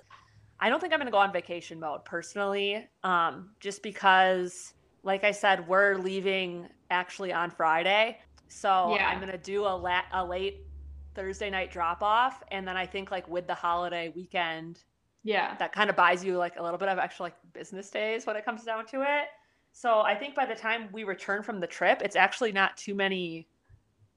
[0.60, 5.24] I don't think I'm going to go on vacation mode personally, um, just because, like
[5.24, 8.18] I said, we're leaving actually on Friday.
[8.48, 9.08] So Yeah.
[9.08, 10.66] I'm going to do a, la- a late
[11.14, 12.42] Thursday night drop off.
[12.50, 14.80] And then I think like with the holiday weekend,
[15.22, 15.56] Yeah.
[15.58, 18.36] that kind of buys you like a little bit of extra like business days when
[18.36, 19.26] it comes down to it.
[19.72, 22.94] So I think by the time we return from the trip, it's actually not too
[22.94, 23.48] many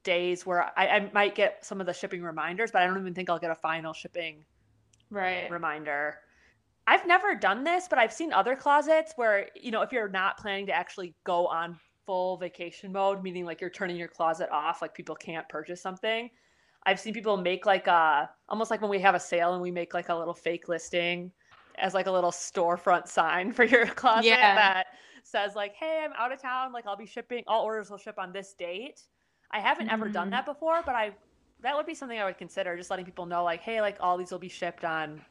[0.04, 3.12] days where I, I might get some of the shipping reminders, but I don't even
[3.14, 4.44] think I'll get a final shipping
[5.10, 5.50] Right.
[5.50, 6.18] reminder.
[6.86, 10.38] I've never done this, but I've seen other closets where, you know, if you're not
[10.38, 14.80] planning to actually go on full vacation mode, meaning like you're turning your closet off,
[14.80, 16.30] like people can't purchase something.
[16.86, 19.70] I've seen people make like a almost like when we have a sale and we
[19.70, 21.30] make like a little fake listing
[21.76, 24.54] as like a little storefront sign for your closet Yeah.
[24.54, 24.86] that
[25.22, 26.72] says like, "Hey, I'm out of town.
[26.72, 27.44] Like I'll be shipping.
[27.46, 29.02] All orders will ship on this date."
[29.50, 30.30] I haven't ever done Mhm.
[30.30, 31.14] that before, but I
[31.60, 34.16] that would be something I would consider just letting people know like, "Hey, like all
[34.16, 35.22] these will be shipped on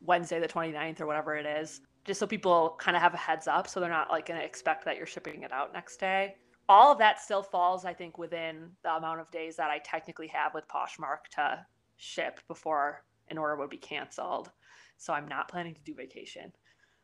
[0.00, 3.46] Wednesday the 29th or whatever it is." Just so people kind of have a heads
[3.46, 6.34] up so they're not like going to expect that you're shipping it out next day.
[6.68, 10.28] All of that still falls I think within the amount of days that I technically
[10.28, 11.64] have with Poshmark to
[11.96, 14.50] ship before an order would be canceled.
[14.96, 16.52] So I'm not planning to do vacation.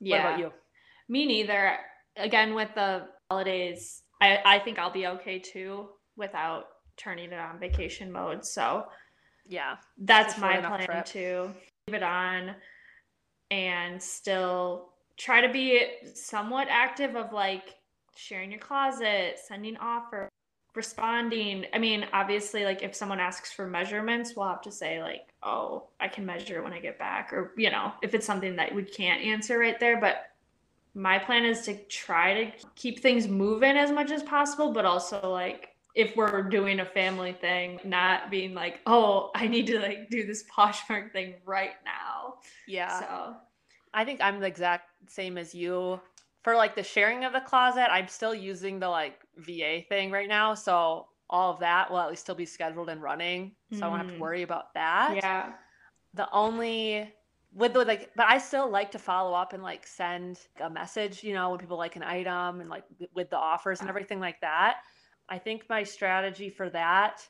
[0.00, 0.24] Yeah.
[0.24, 0.52] What about you?
[1.08, 1.78] Me neither.
[2.16, 6.64] Again, with the holidays, I, I think I'll be okay too without
[6.96, 8.44] turning it on vacation mode.
[8.44, 8.84] So
[9.46, 9.76] Yeah.
[9.98, 11.04] that's my plan trip.
[11.06, 11.54] to
[11.86, 12.56] leave it on
[13.50, 17.76] and still try to be somewhat active of like
[18.16, 20.28] sharing your closet, sending offer,
[20.74, 21.66] responding.
[21.72, 25.88] I mean, obviously, like if someone asks for measurements, we'll have to say like, "Oh,
[26.00, 28.84] I can measure when I get back," or you know, if it's something that we
[28.84, 30.00] can't answer right there.
[30.00, 30.30] But
[30.94, 35.30] my plan is to try to keep things moving as much as possible, but also
[35.30, 40.08] like if we're doing a family thing, not being like, "Oh, I need to like
[40.10, 42.34] do this Poshmark thing right now."
[42.66, 43.00] Yeah.
[43.00, 43.36] So
[43.92, 46.00] I think I'm the exact same as you.
[46.44, 50.28] For like the sharing of the closet, I'm still using the like VA thing right
[50.28, 50.54] now.
[50.54, 53.56] So all of that will at least still be scheduled and running.
[53.72, 54.20] So I won't have to Mm.
[54.20, 55.16] worry about that.
[55.16, 55.52] yeah,
[56.14, 57.12] The only
[57.52, 61.24] with the like but I still like to follow up and like send a message,
[61.24, 62.84] you know, when people like an item and like
[63.14, 64.76] with the offers and everything like that.
[65.28, 67.28] I think my strategy for that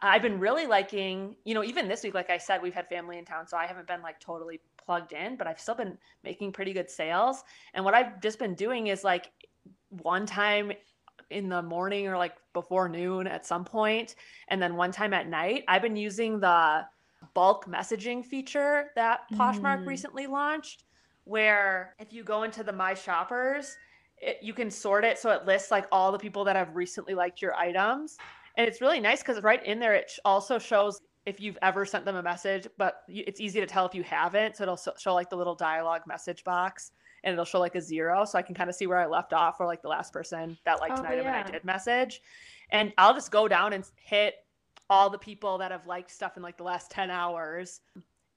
[0.00, 3.18] I've been really liking, you know, even this week, like I said, we've had family
[3.18, 6.52] in town, so I haven't been like totally plugged in, but I've still been making
[6.52, 7.42] pretty good sales.
[7.74, 9.30] And what I've just been doing is like
[9.88, 10.72] one time
[11.30, 14.14] in the morning or like before noon at some point,
[14.48, 16.86] and then one time at night, I've been using the
[17.34, 19.86] bulk messaging feature that Poshmark Mm.
[19.86, 20.84] recently launched,
[21.24, 23.76] where if you go into the My Shoppers,
[24.22, 27.14] it, you can sort it so it lists like all the people that have recently
[27.14, 28.16] liked your items.
[28.56, 31.84] And it's really nice because right in there it sh- also shows if you've ever
[31.84, 34.56] sent them a message but it's easy to tell if you haven't.
[34.56, 36.92] So it'll so- show like the little dialogue message box
[37.24, 38.24] and it'll show like a zero.
[38.24, 40.56] So i can kind of see where i left off for like the last person
[40.64, 42.22] that liked an Oh, item and i did message.
[42.70, 44.34] And i'll just go down and hit
[44.88, 47.80] all the people that have liked stuff in like the last 10 hours.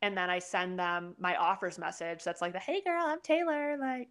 [0.01, 3.77] And then i send them my offers message that's like the hey girl i'm taylor
[3.79, 4.09] like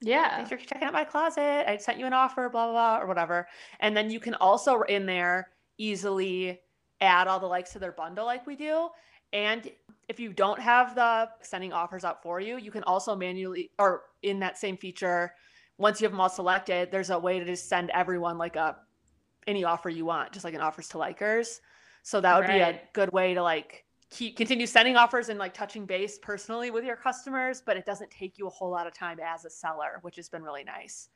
[0.00, 1.68] yeah, thanks for checking out my closet.
[1.68, 3.48] I sent you an offer, blah, blah, blah, or whatever.
[3.80, 6.60] And then you can also in there easily
[7.00, 8.88] add all the likes to their bundle like we do.
[9.32, 9.70] And
[10.08, 14.02] if you don't have the sending offers out for you, you can also manually, or
[14.22, 15.32] in that same feature,
[15.78, 18.76] once you have them all selected, there's a way to just send everyone like a
[19.46, 21.60] any offer you want, just like an offers to likers.
[22.02, 25.52] So that would be a good way to like keep continue sending offers and like
[25.54, 28.94] touching base personally with your customers, but it doesn't take you a whole lot of
[28.94, 31.08] time as a seller, which has been really nice.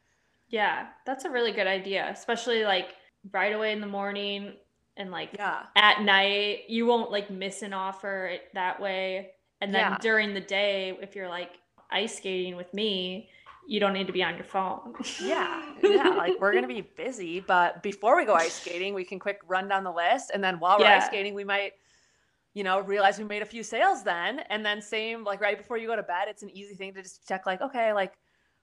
[0.48, 0.88] yeah.
[1.06, 2.88] That's a really good idea, especially like
[3.30, 4.54] right away in the morning
[4.96, 5.66] and like Yeah.
[5.76, 6.64] at night.
[6.68, 9.30] You won't like miss an offer that way.
[9.60, 9.98] And then Yeah.
[10.00, 11.60] during the day, if you're like
[11.90, 13.30] ice skating with me,
[13.68, 14.94] you don't need to be on your phone.
[15.22, 15.62] Yeah.
[15.84, 16.08] Yeah.
[16.08, 19.68] like we're gonna be busy, but before we go ice skating, we can quick run
[19.68, 20.32] down the list.
[20.34, 21.74] And then while we're ice skating, we might,
[22.54, 24.40] you know, realize we made a few sales then.
[24.50, 27.02] And then same like right before you go to bed, it's an easy thing to
[27.02, 28.14] just check like, okay, like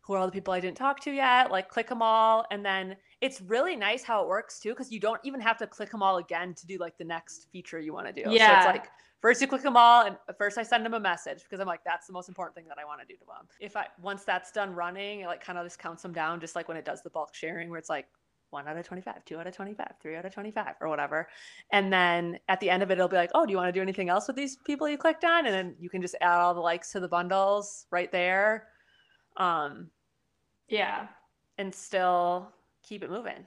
[0.01, 1.51] who are all the people I didn't talk to yet?
[1.51, 2.45] Like click them all.
[2.51, 5.67] And then it's really nice how it works too, because you don't even have to
[5.67, 8.29] click them all again to do like the next feature you want to do.
[8.29, 8.63] Yeah.
[8.63, 8.89] So it's like
[9.21, 11.83] first you click them all and first I send them a message because I'm like,
[11.85, 13.47] that's the most important thing that I want to do to them.
[13.59, 16.55] If I once that's done running, it like kind of just counts them down, just
[16.55, 18.07] like when it does the bulk sharing where it's like
[18.49, 21.27] one out of 25, two out of 25, three out of 25 or whatever.
[21.71, 23.71] And then at the end of it, it'll be like, oh, do you want to
[23.77, 25.45] do anything else with these people you clicked on?
[25.45, 28.67] And then you can just add all the likes to the bundles right there.
[29.35, 29.89] Um,
[30.69, 31.07] yeah,
[31.57, 32.49] and still
[32.83, 33.45] keep it moving.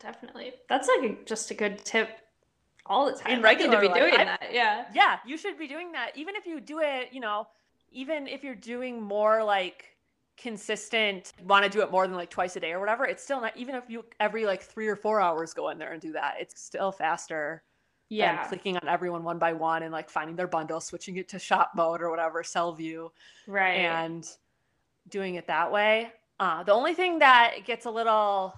[0.00, 0.52] definitely.
[0.68, 2.08] That's like a, just a good tip
[2.86, 3.36] all the time.
[3.36, 4.48] Need regular to be doing I- that.
[4.52, 4.84] Yeah.
[4.94, 6.10] Yeah, you should be doing that.
[6.16, 7.46] Even if you do it, you know,
[7.92, 9.93] even if you're doing more like
[10.36, 13.40] consistent, want to do it more than like twice a day or whatever, it's still
[13.40, 16.12] not, even if you every like three or four hours go in there and do
[16.12, 17.62] that, it's still faster
[18.08, 18.36] Yeah.
[18.36, 21.38] than clicking on everyone one by one and like finding their bundle, switching it to
[21.38, 23.12] shop mode or whatever, sell view,
[23.46, 23.76] Right.
[23.76, 24.28] and
[25.08, 26.12] doing it that way.
[26.40, 28.54] Uh, the only thing that gets a little,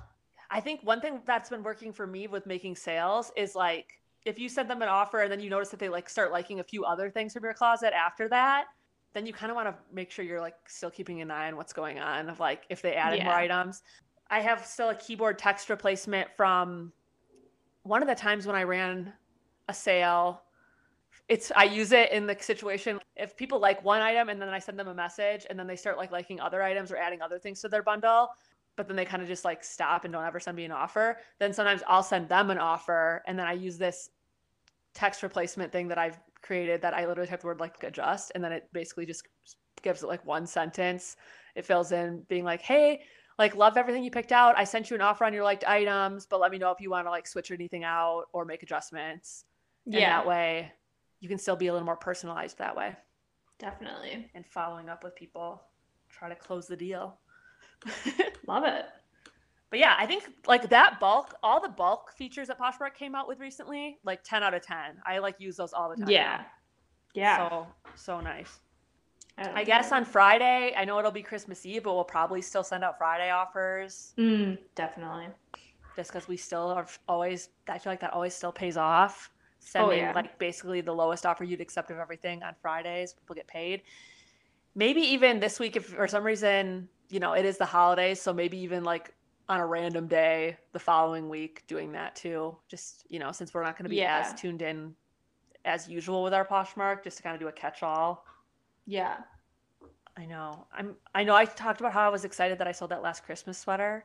[0.50, 4.38] I think one thing that's been working for me with making sales is like if
[4.38, 6.64] you send them an offer and then you notice that they like start liking a
[6.64, 8.66] few other things from your closet after that,
[9.16, 11.56] then you kind of want to make sure you're like still keeping an eye on
[11.56, 13.80] what's going on of like if they added more items.
[14.28, 16.92] I have still a keyboard text replacement from
[17.84, 19.14] one of the times when I ran
[19.68, 20.42] a sale.
[21.30, 24.58] It's I use it in the situation if people like one item and then I
[24.58, 27.38] send them a message and then they start like liking other items or adding other
[27.38, 28.28] things to their bundle,
[28.76, 31.16] but then they kind of just like stop and don't ever send me an offer.
[31.38, 34.10] Then sometimes I'll send them an offer and then I use this
[34.92, 38.42] text replacement thing that I've created that I literally type the word like adjust and
[38.42, 39.26] then it basically just
[39.82, 41.16] gives it like one sentence.
[41.54, 43.02] It fills in being like, hey,
[43.38, 44.56] like love everything you picked out.
[44.56, 46.90] I sent you an offer on your liked items, but let me know if you
[46.90, 49.44] want to like switch anything out or make adjustments.
[49.84, 50.18] And yeah.
[50.18, 50.72] that way
[51.20, 52.94] you can still be a little more personalized that way.
[53.58, 54.30] Definitely.
[54.34, 55.62] And following up with people,
[56.10, 57.18] try to close the deal.
[58.46, 58.86] Love it.
[59.76, 63.28] But yeah, I think like that bulk, all the bulk features that Poshmark came out
[63.28, 64.78] with recently, like 10 out of 10.
[65.04, 66.08] I like use those all the time.
[66.08, 66.44] Yeah.
[67.12, 67.46] Yeah.
[67.46, 68.60] So, so nice.
[69.36, 72.64] don't I guess on Friday, I know it'll be Christmas Eve, but we'll probably still
[72.64, 75.26] send out Friday offers Mm, definitely.
[75.94, 79.30] just because we still are always, I feel like that always still pays off.
[79.58, 80.12] Sending yeah.
[80.14, 83.82] like basically the lowest offer you'd accept of everything on Fridays, people get paid.
[84.74, 88.32] Maybe even this week, if for some reason, you know, it is the holidays, so
[88.32, 89.12] maybe even like
[89.48, 92.56] on a random day the following week doing that too.
[92.68, 94.24] Just, you know, since we're not going to be Yeah.
[94.24, 94.94] as tuned in
[95.64, 98.24] as usual with our Poshmark, just to kind of do a catch all.
[98.86, 99.18] Yeah.
[100.16, 100.66] I know.
[100.72, 103.24] I'm I know I talked about how I was excited that I sold that last
[103.24, 104.04] Christmas sweater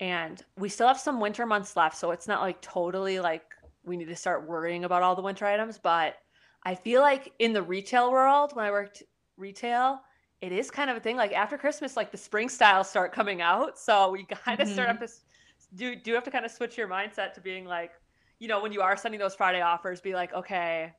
[0.00, 3.44] and we still have some winter months left, so it's not like totally like
[3.84, 6.16] we need to start worrying about all the winter items, but
[6.64, 9.02] I feel like in the retail world when I worked
[9.36, 10.00] retail,
[10.42, 13.40] it is kind of a thing like after Christmas like the spring styles start coming
[13.40, 14.98] out, so we kind of start Mhm.
[15.00, 15.08] have to
[15.74, 17.92] do do have to kind of switch your mindset to being like
[18.40, 20.92] you know, when you are sending those Friday offers, be like, okay,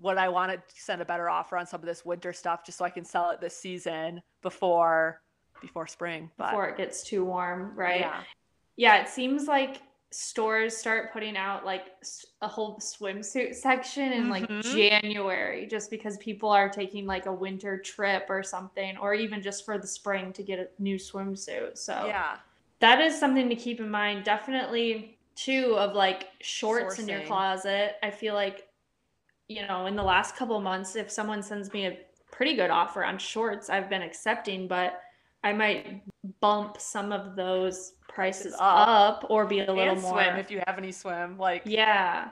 [0.00, 2.78] would I want to send a better offer on some of this winter stuff just
[2.78, 5.20] so I can sell it this season before
[5.60, 6.30] before spring?
[6.38, 8.00] But Before it gets too warm, right?
[8.00, 8.22] yeah,
[8.76, 9.82] Yeah, it seems like
[10.16, 11.88] stores start putting out like
[12.40, 14.62] a whole swimsuit section in like Mhm.
[14.62, 19.64] January just because people are taking like a winter trip or something or even just
[19.66, 21.76] for the spring to get a new swimsuit.
[21.76, 22.38] So yeah,
[22.80, 24.24] that is something to keep in mind.
[24.24, 27.96] Definitely too of like shorts in your closet.
[28.02, 28.68] I feel like
[29.48, 31.98] you know, in the last couple months if someone sends me a
[32.32, 35.02] pretty good offer on shorts, I've been accepting, but
[35.44, 36.02] I might
[36.40, 39.26] bump some of those prices up, up.
[39.30, 41.38] or be a little more swim if you have any swim.
[41.38, 42.30] Like yeah,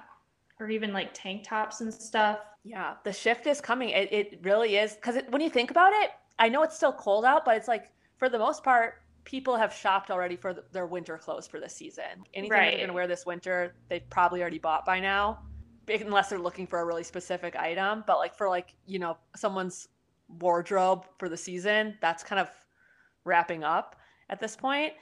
[0.59, 2.39] or even like tank tops and stuff.
[2.65, 3.91] Yeah, the shift is coming.
[3.91, 4.95] It, it really is.
[4.95, 7.93] Because when you think about it, I know it's still cold out, but it's like,
[8.17, 11.75] for the most part, people have shopped already for th- their winter clothes for this
[11.75, 12.25] season.
[12.33, 12.71] Anything Right.
[12.71, 15.41] they're going to wear this winter, they've probably already bought by now,
[15.89, 18.03] unless they're looking for a really specific item.
[18.07, 19.89] But like for like, you know, someone's
[20.41, 22.49] wardrobe for the season, that's kind of
[23.25, 23.97] wrapping up
[24.31, 24.95] at this point.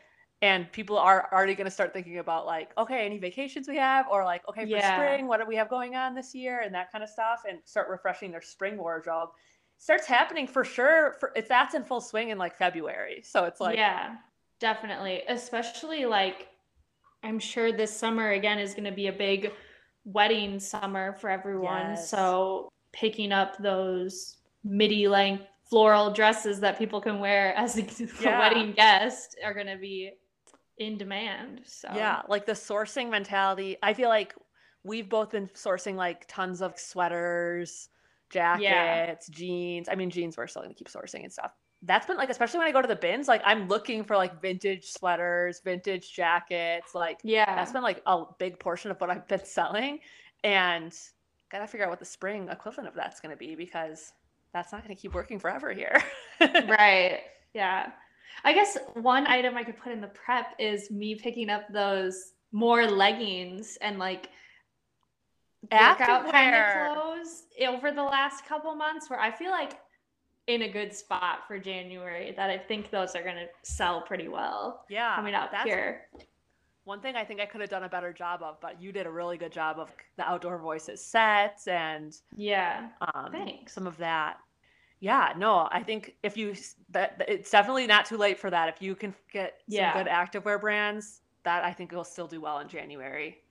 [0.43, 4.07] And people are already going to start thinking about like, okay, any vacations we have,
[4.11, 4.97] or like, okay, for Yeah.
[4.97, 7.61] spring, what do we have going on this year, and that kind of stuff, and
[7.65, 9.31] start refreshing their spring wardrobe.
[9.79, 11.13] Starts happening for sure.
[11.21, 14.17] For if that's in full swing in like February, so it's like, yeah,
[14.59, 15.23] definitely.
[15.29, 16.49] Especially like,
[17.23, 19.53] I'm sure this summer again is going to be a big
[20.05, 21.91] wedding summer for everyone.
[21.91, 22.11] Yes.
[22.11, 28.07] So picking up those midi length floral dresses that people can wear as a, a
[28.21, 28.39] Yeah.
[28.41, 30.11] wedding guest are going to be
[30.87, 31.63] in demand.
[31.65, 33.77] So yeah, like the sourcing mentality.
[33.83, 34.35] I feel like
[34.85, 37.89] we've both been sourcing like tons of sweaters,
[38.31, 39.89] jackets, jeans.
[39.89, 41.53] I mean, jeans we're still gonna keep sourcing and stuff.
[41.83, 44.41] That's been like, especially when I go to the bins, like I'm looking for like
[44.41, 46.95] vintage sweaters, vintage jackets.
[46.95, 50.01] Like yeah, that's been like a big portion of what I've been selling,
[50.45, 50.97] and
[51.51, 54.13] gotta figure out what the spring equivalent of that's gonna be because
[54.53, 56.03] that's not gonna keep working forever here.
[56.41, 57.21] right.
[57.55, 57.91] Yeah.
[58.45, 62.33] I guess one item I could put in the prep is me picking up those
[62.53, 64.29] more leggings and like
[65.71, 69.79] workout kind of clothes over the last couple months where I feel like
[70.49, 74.29] in a good spot for January that I think those are going to sell pretty
[74.29, 76.09] well Yeah, coming out that's here.
[76.85, 79.07] One thing I think I could have done a better job of, but you did
[79.07, 82.89] a really good job of the outdoor voices sets and Yeah.
[83.15, 83.73] um, Thanks.
[83.73, 84.39] some of that.
[85.03, 86.55] Yeah, no, I think if you
[86.91, 88.69] that that- it's definitely not too late for that.
[88.69, 92.61] If you can get some good activewear brands, that I think will still do well
[92.61, 93.43] in January.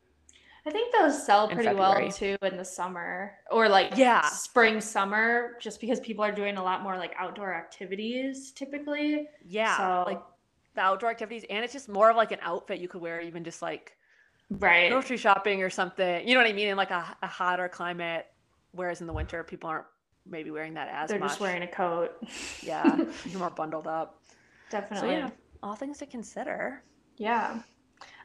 [0.65, 4.21] I think those sell in pretty well too in the summer or like Yeah.
[4.21, 9.27] spring summer just because people are doing a lot more like outdoor activities typically.
[9.43, 10.21] Yeah, So- like
[10.75, 13.43] the outdoor activities, and it's just more of like an outfit you could wear, even
[13.43, 13.97] just like
[14.49, 14.89] Right.
[14.89, 16.25] grocery shopping or something.
[16.25, 16.69] You know what I mean?
[16.69, 18.25] In like a, a hotter climate,
[18.71, 19.87] whereas in the winter, people aren't
[20.25, 21.29] maybe wearing that as They're much.
[21.29, 22.11] just wearing a coat.
[22.61, 22.95] Yeah,
[23.25, 24.21] you're more bundled up.
[24.69, 25.09] So Definitely.
[25.15, 25.29] yeah,
[25.63, 26.83] all things to consider.
[27.17, 27.61] Yeah.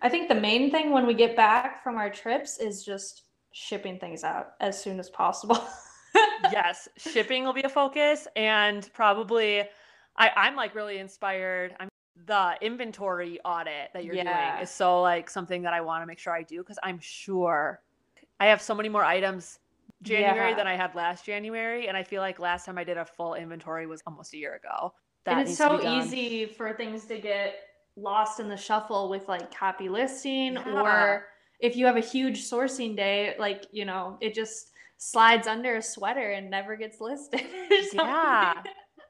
[0.03, 3.99] I think the main thing when we get back from our trips is just shipping
[3.99, 5.59] things out as soon as possible.
[6.53, 9.61] yes, shipping will be a focus, and probably
[10.17, 11.75] I, I'm like really inspired.
[11.81, 11.89] I'm
[12.27, 14.53] the inventory audit that you're Yeah.
[14.53, 16.99] doing is so like something that I want to make sure I do because I'm
[16.99, 17.83] sure
[18.41, 19.59] I have so many more items
[20.03, 20.57] January Yeah.
[20.57, 23.35] than I had last January, and I feel like last time I did a full
[23.35, 24.93] inventory was almost a year ago.
[25.25, 27.57] That and it's so easy for things to get
[27.97, 30.83] lost in the shuffle with like copy listing Yeah.
[30.83, 31.27] or
[31.61, 35.83] if you have a huge sourcing day like you know it just slides under a
[35.83, 37.41] sweater and never gets listed.
[37.95, 38.63] Yeah.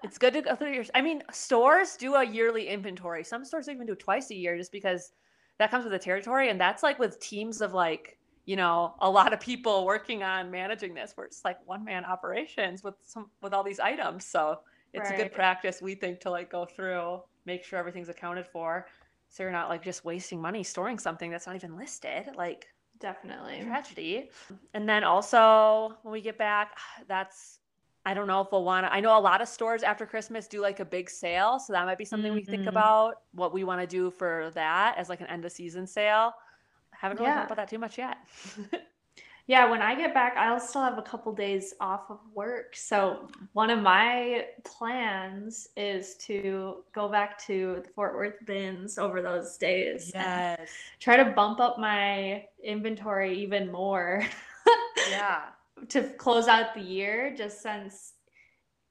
[0.05, 0.84] It's good to go through your.
[0.95, 3.24] I mean, stores do a yearly inventory.
[3.24, 5.11] Some stores even do it twice a year, just because
[5.59, 9.11] that comes with the territory, and that's like with teams of like you know a
[9.11, 13.30] lot of people working on managing this, where it's like one man operations with some
[13.42, 14.24] with all these items.
[14.24, 14.61] So
[14.94, 18.86] it's a good practice we think to like go through, make sure everything's accounted for,
[19.28, 22.28] so you're not like just wasting money storing something that's not even listed.
[22.36, 22.66] Like
[22.99, 24.30] definitely tragedy.
[24.74, 26.76] And then also when we get back,
[27.09, 27.59] that's
[28.07, 28.92] I don't know if we'll want to.
[28.92, 31.84] I know a lot of stores after Christmas do like a big sale, so that
[31.86, 32.68] might be something we think Mhm.
[32.68, 33.22] about.
[33.32, 36.32] What we want to do for that as like an end of season sale.
[37.01, 37.36] Haven't really Yeah.
[37.36, 38.18] thought about that too much yet.
[39.49, 42.74] Yeah, when I get back, I'll still have a couple days off of work.
[42.74, 49.22] So, one of my plans is to go back to the Fort Worth bins over
[49.22, 50.11] those days.
[50.16, 50.24] and
[50.59, 50.68] yes.
[50.99, 54.24] Try to bump up my inventory even more
[55.11, 55.42] Yeah.
[55.90, 58.14] to close out the year, just since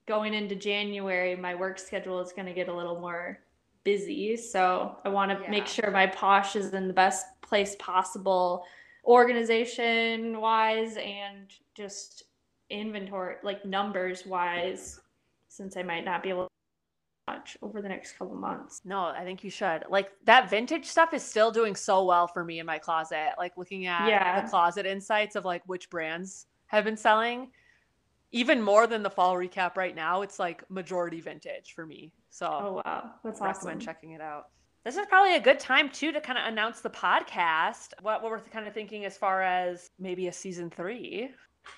[0.07, 3.39] going into January, my work schedule is going to get a little more
[3.83, 4.37] busy.
[4.37, 5.51] So, I want to Yeah.
[5.51, 8.65] make sure my posh is in the best place possible
[9.05, 12.23] organization wise and just
[12.69, 14.99] inventory like numbers wise
[15.47, 16.49] since I might not be able to
[17.27, 18.81] much over the next couple months.
[18.85, 19.85] No, I think you should.
[19.89, 23.33] Like that vintage stuff is still doing so well for me in my closet.
[23.37, 24.41] Like looking at Yeah.
[24.41, 27.51] the closet insights of like which brands have been selling.
[28.31, 32.11] Even more than the fall recap right now, it's like majority vintage for me.
[32.29, 33.79] So Oh wow, that's recommend awesome.
[33.79, 34.49] checking it out.
[34.85, 37.93] This is probably a good time too to kind of announce the podcast.
[38.03, 41.31] What, what we're kind of thinking as far as maybe a season three.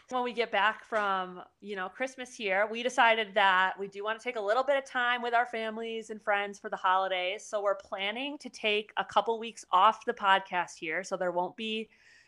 [0.09, 4.19] When we get back from you know Christmas here, we decided that we do want
[4.19, 7.45] to take a little bit of time with our families and friends for the holidays.
[7.45, 11.55] So we're planning to take a couple weeks off the podcast here, so there won't
[11.55, 11.87] be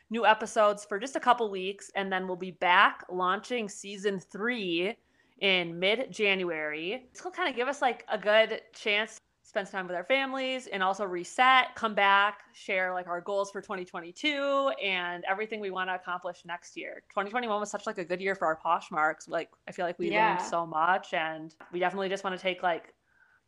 [0.09, 4.95] new episodes for just a couple weeks, and then we'll be back launching season three
[5.41, 7.03] in mid January.
[7.11, 9.19] This will kind of give us like a good chance
[9.49, 13.49] spend some time with our families and also reset, come back, share like our goals
[13.49, 17.01] for 2022 and everything we want to accomplish next year.
[17.09, 19.27] 2021 was such like a good year for our Poshmarks.
[19.27, 20.27] Like I feel like we Yeah.
[20.27, 22.93] learned so much and we definitely just want to take like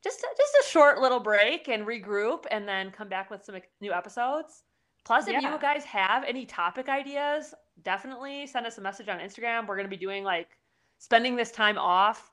[0.04, 3.94] just just a short little break and regroup and then come back with some new
[3.94, 4.64] episodes.
[5.06, 5.40] Plus, if Yeah.
[5.40, 9.68] you guys have any topic ideas, definitely send us a message on Instagram.
[9.68, 10.58] We're going to be doing like
[10.98, 12.31] spending this time off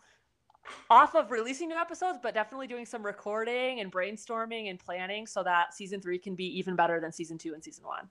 [0.90, 5.42] off of releasing new episodes, but definitely doing some recording and brainstorming and planning so
[5.42, 8.08] that season three can be even better than season two and season one.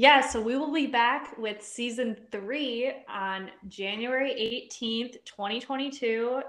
[0.00, 6.40] Yeah, so we will be back with season three on January 18th, 2022.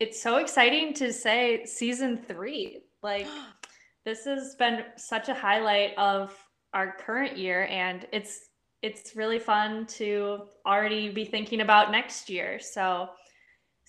[0.00, 2.82] It's so exciting to say season three.
[3.00, 3.28] Like,
[4.04, 6.36] this has been such a highlight of
[6.74, 8.48] our current year, and it's
[8.82, 12.58] it's really fun to already be thinking about next year.
[12.58, 13.10] So,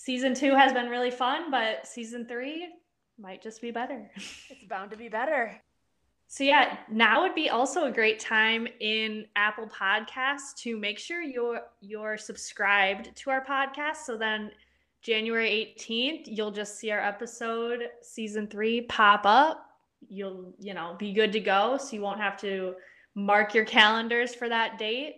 [0.03, 2.67] season two has been really fun, but season three
[3.19, 4.09] might just be better.
[4.49, 5.61] It's bound to be better.
[6.27, 11.21] So yeah, now would be also a great time in Apple Podcasts to make sure
[11.21, 13.97] you're you're subscribed to our podcast.
[14.05, 14.51] So then
[15.01, 19.65] January 18th, you'll just see our episode season 3 pop up.
[20.07, 22.75] You'll, you know, be good to go so you won't have to
[23.13, 25.17] mark your calendars for that date.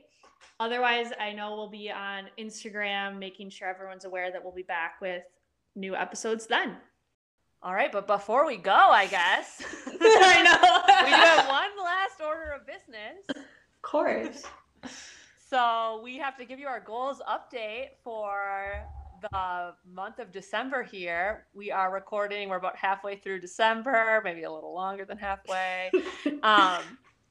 [0.60, 5.02] Otherwise, I know we'll be on Instagram making sure everyone's aware that we'll be back
[5.02, 5.24] with
[5.76, 6.78] new episodes then.
[7.62, 11.06] All right, but before we go, I guess I know.
[11.06, 13.24] we do have one last order of business.
[13.30, 14.44] Of course.
[15.50, 18.84] So we have to give you our goals update for
[19.32, 21.46] the month of December here.
[21.54, 25.92] We are recording, we're about halfway through December, maybe a little longer than halfway.
[26.44, 26.82] um,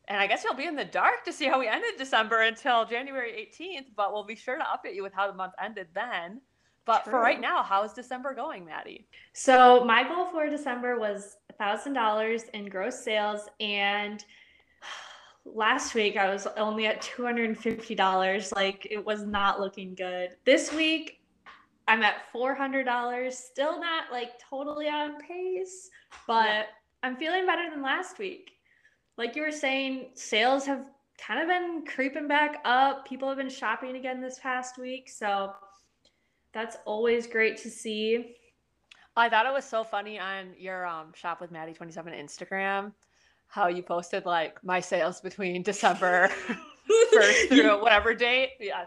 [0.08, 2.84] And I guess you'll be in the dark to see how we ended December until
[2.84, 6.40] January 18th, but we'll be sure to update you with how the month ended then.
[6.84, 9.06] But for right now, how is December going, Maddie?
[9.32, 14.24] So my goal for December was $1,000 in gross sales and
[15.44, 18.54] last week I was only at $250.
[18.54, 20.30] Like it was not looking good.
[20.44, 21.20] This week
[21.86, 23.32] I'm at $400.
[23.32, 25.88] Still not like totally on pace,
[26.26, 26.64] but Yeah.
[27.04, 28.51] I'm feeling better than last week.
[29.22, 30.84] Like you were saying, sales have
[31.16, 33.06] kind of been creeping back up.
[33.06, 35.52] People have been shopping again this past week, so
[36.52, 38.34] that's always great to see.
[39.16, 42.90] I thought it was so funny on your um, Shop with Maddie 27 Instagram
[43.46, 46.28] how you posted like my sales between December
[47.14, 48.54] 1st through whatever date.
[48.58, 48.86] Yeah.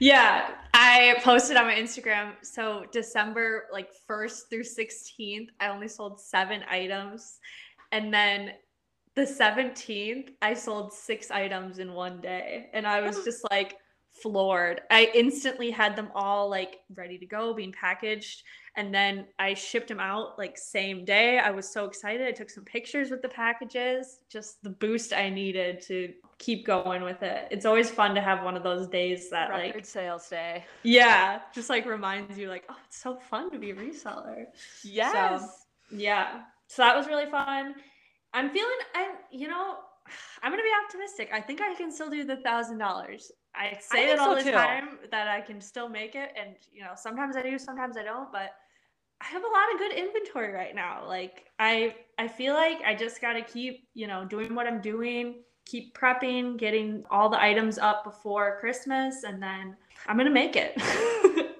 [0.00, 2.32] Yeah, I posted on my Instagram.
[2.42, 7.38] So December like 1st through 16th, I only sold seven items.
[7.90, 8.52] And then
[9.16, 12.68] the 17th, I sold six items in one day.
[12.72, 13.24] And I was oh.
[13.24, 13.76] just like
[14.12, 14.82] floored.
[14.90, 18.42] I instantly had them all like ready to go, being packaged.
[18.76, 21.38] And then I shipped them out like same day.
[21.38, 22.26] I was so excited.
[22.26, 27.02] I took some pictures with the packages, just the boost I needed to keep going
[27.02, 27.48] with it.
[27.50, 30.64] It's always fun to have one of those days that Record like sales day.
[30.82, 34.44] yeah, just like reminds you like, oh, it's so fun to be a reseller.
[34.84, 35.64] Yes.
[35.90, 36.42] Yeah.
[36.68, 37.76] So that was really fun.
[38.36, 39.76] I'm feeling I'm, you know,
[40.42, 41.30] I'm gonna be optimistic.
[41.32, 43.32] I think I can still do the thousand dollars.
[43.54, 44.52] I say think it all so, the too.
[44.52, 48.02] time that I can still make it and you know, sometimes I do, sometimes I
[48.02, 48.50] don't, but
[49.22, 51.06] I have a lot of good inventory right now.
[51.06, 55.36] Like I I feel like I just gotta keep, you know, doing what I'm doing,
[55.64, 59.74] keep prepping, getting all the items up before Christmas, and then
[60.06, 60.76] I'm gonna make it.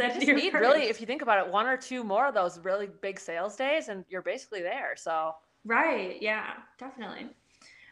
[0.00, 2.32] You Set just need really, if you think about it, one or two more of
[2.32, 4.94] those really big sales days, and you're basically there.
[4.96, 5.34] So
[5.64, 6.20] Right.
[6.20, 7.28] Yeah, definitely.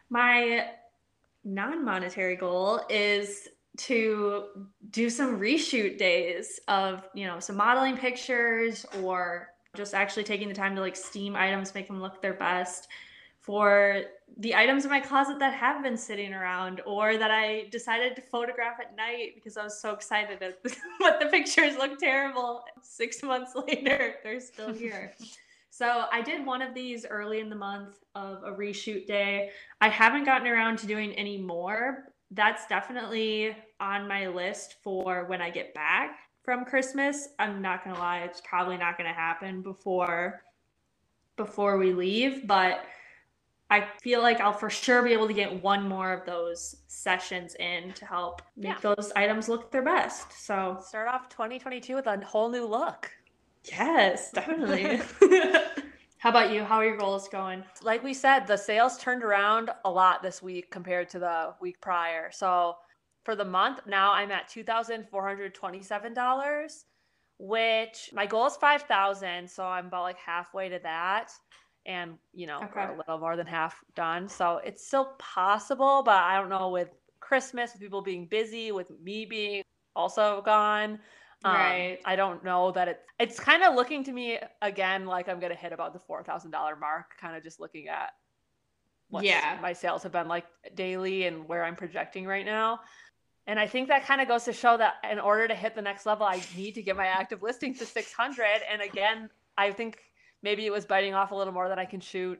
[0.08, 0.70] My
[1.44, 4.46] non monetary goal is to
[4.90, 10.54] do some reshoot days of, you know, some modeling pictures or just actually taking the
[10.54, 12.88] time to like steam items, make them look their best
[13.40, 14.02] for
[14.38, 18.22] the items in my closet that have been sitting around or that I decided to
[18.22, 22.62] photograph at night because I was so excited at but the pictures look terrible.
[22.82, 25.14] Six months later, they're still here.
[25.70, 29.50] So I did one of these early in the month of a reshoot day.
[29.80, 32.12] I haven't gotten around to doing any more.
[32.32, 37.28] That's definitely on my list for when I get back from Christmas.
[37.38, 40.42] I'm not gonna lie, it's probably not gonna happen before
[41.36, 42.84] before we leave, but
[43.70, 47.54] I feel like I'll for sure be able to get one more of those sessions
[47.54, 48.94] in to help make Yeah.
[48.94, 50.32] those items look their best.
[50.32, 53.10] So start off 2022 with a whole new look.
[53.64, 55.00] Yes, definitely.
[56.18, 56.64] How about you?
[56.64, 57.64] How are your goals going?
[57.82, 61.80] like we said, the sales turned around a lot this week compared to the week
[61.80, 62.30] prior.
[62.30, 62.76] So
[63.24, 66.84] for the month, now I'm at two thousand four hundred twenty-seven dollars,
[67.38, 69.50] which my goal is five thousand.
[69.50, 71.32] So I'm about like halfway to that,
[71.86, 72.84] and you know, Okay.
[72.84, 74.28] a little more than half done.
[74.28, 76.90] So it's still possible, but I don't know with
[77.20, 79.62] Christmas, with people being busy, with me being
[79.96, 80.98] also gone.
[81.44, 81.98] Um, Right.
[82.04, 83.00] I don't know that it.
[83.18, 86.50] It's kind of looking to me again like I'm gonna hit about the four thousand
[86.50, 87.16] dollar mark.
[87.18, 88.10] Kind of just looking at
[89.08, 89.58] what Yeah.
[89.60, 92.80] my sales have been like daily and where I'm projecting right now.
[93.46, 95.82] And I think that kind of goes to show that in order to hit the
[95.82, 98.44] next level, I need to get my active listings to 600.
[98.70, 99.98] And again, I think
[100.42, 102.38] maybe it was biting off a little more that I can shoot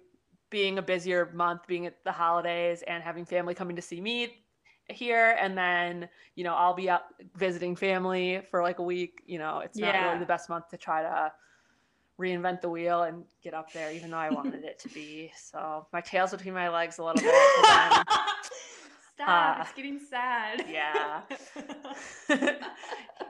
[0.51, 4.45] being a busier month, being at the holidays and having family coming to see me
[4.93, 5.37] here.
[5.41, 9.23] And then, you know, I'll be up visiting family for like a week.
[9.27, 10.07] You know, it's not Yeah.
[10.09, 11.33] really the best month to try to
[12.21, 15.33] reinvent the wheel and get up there, even though I wanted it to be.
[15.37, 17.33] So my tail's between my legs a little bit.
[19.15, 19.59] Stop!
[19.59, 20.65] uh, it's getting sad.
[20.69, 21.23] yeah.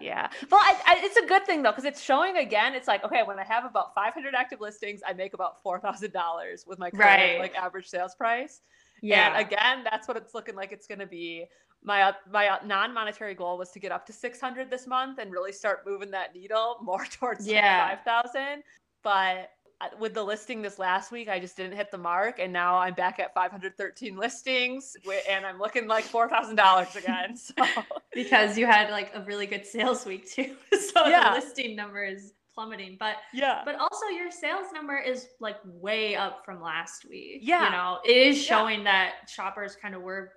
[0.00, 0.30] Yeah.
[0.50, 2.74] Well, I, I, it's a good thing though, because it's showing again.
[2.74, 6.78] It's like, okay, when I have about 500 active listings, I make about $4,000 with
[6.78, 7.38] my current Right.
[7.38, 8.62] like average sales price.
[9.02, 9.36] Yeah.
[9.36, 11.46] And again, that's what it's looking like it's going to be.
[11.82, 15.32] My uh, my uh, non-monetary goal was to get up to 600 this month and
[15.32, 17.96] really start moving that needle more towards Yeah.
[18.04, 18.62] 5,000.
[19.02, 22.52] But uh, with the listing this last week, I just didn't hit the mark, and
[22.52, 24.94] now I'm back at 513 listings,
[25.26, 27.34] and I'm looking like four thousand dollars again.
[27.36, 27.54] So
[28.12, 30.54] because you had like a really good sales week too.
[30.92, 31.30] so Yeah.
[31.34, 32.96] the listing number is plummeting.
[32.98, 37.38] But yeah, but also your sales number is like way up from last week.
[37.42, 37.64] Yeah.
[37.66, 38.58] You know, it is Yeah.
[38.58, 40.32] showing that shoppers kind of were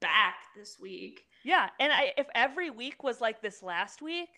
[0.00, 1.22] back this week.
[1.44, 1.68] yeah.
[1.78, 4.28] And I, if every week was like this last week,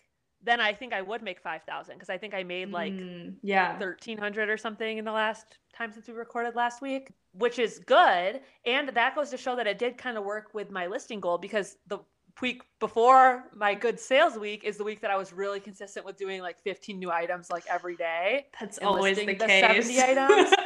[0.43, 3.71] then I think I would make 5,000 because I think I made like Mm, yeah.
[3.79, 8.41] 1300 or something in the last time since we recorded last week, which is good.
[8.65, 11.37] And that goes to show that it did kind of work with my listing goal
[11.37, 11.99] because the
[12.41, 16.17] week before my good sales week is the week that I was really consistent with
[16.17, 18.47] doing like 15 new items like every day.
[18.59, 19.87] That's always the the case.
[19.87, 20.53] 70 items.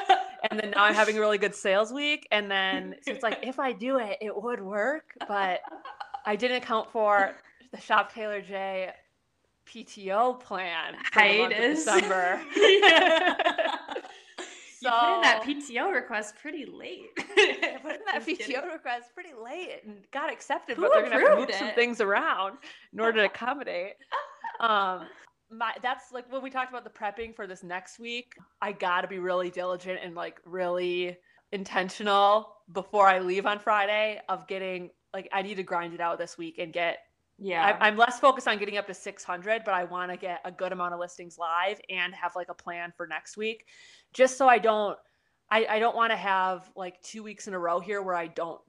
[0.50, 2.28] And then now I'm having a really good sales week.
[2.32, 5.14] And then so it's like if I do it, it would work.
[5.28, 5.60] But
[6.26, 7.36] I didn't account for
[7.72, 8.92] the Shop Taylor J
[9.68, 11.86] PTO plan for the month of Hiatus.
[11.86, 12.42] December.
[14.82, 14.92] Yeah.
[14.92, 17.06] You put in that PTO request pretty late.
[17.18, 18.56] Put in that Just kidding.
[18.56, 21.72] PTO request pretty late and got accepted, Who but they're gonna have to move some
[21.74, 22.58] things around
[22.94, 23.94] in order to accommodate.
[24.60, 25.08] Um,
[25.52, 28.34] my that's like when we talked about the prepping for this next week.
[28.62, 31.18] I gotta be really diligent and like really
[31.52, 36.18] intentional before I leave on Friday of getting like I need to grind it out
[36.18, 37.00] this week and get
[37.44, 37.76] Yeah.
[37.80, 40.52] I, I'm less focused on getting up to 600, but I want to get a
[40.52, 43.66] good amount of listings live and have like a plan for next week,
[44.14, 44.98] just so I don't,
[45.50, 48.28] I, I don't want to have like two weeks in a row here where I
[48.28, 48.62] don't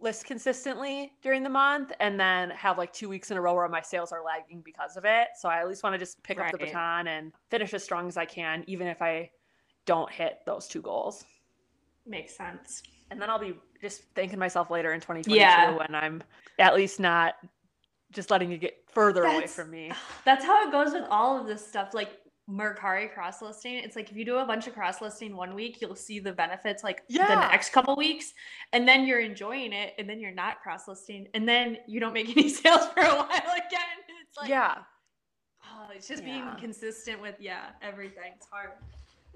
[0.00, 3.68] list consistently during the month and then have like two weeks in a row where
[3.68, 5.28] my sales are lagging because of it.
[5.38, 8.06] So I at least want to just pick up the baton and finish as strong
[8.06, 9.30] as I can, even if I
[9.84, 11.24] don't hit those two goals.
[12.06, 12.82] Makes sense.
[13.10, 15.76] And then I'll be just thanking myself later in 2022 Yeah.
[15.76, 16.22] when I'm
[16.58, 17.34] at least not
[18.12, 19.90] just letting you get further away from me.
[20.24, 21.94] That's how it goes with all of this stuff.
[21.94, 22.18] Like
[22.50, 23.74] Mercari cross listing.
[23.74, 26.32] It's like if you do a bunch of cross listing one week, you'll see the
[26.32, 28.32] benefits like the next couple weeks,
[28.72, 32.12] and then you're enjoying it, and then you're not cross listing, and then you don't
[32.12, 33.96] make any sales for a while again.
[34.28, 34.78] It's like yeah,
[35.64, 38.32] oh, it's just being consistent with yeah everything.
[38.36, 38.70] It's hard.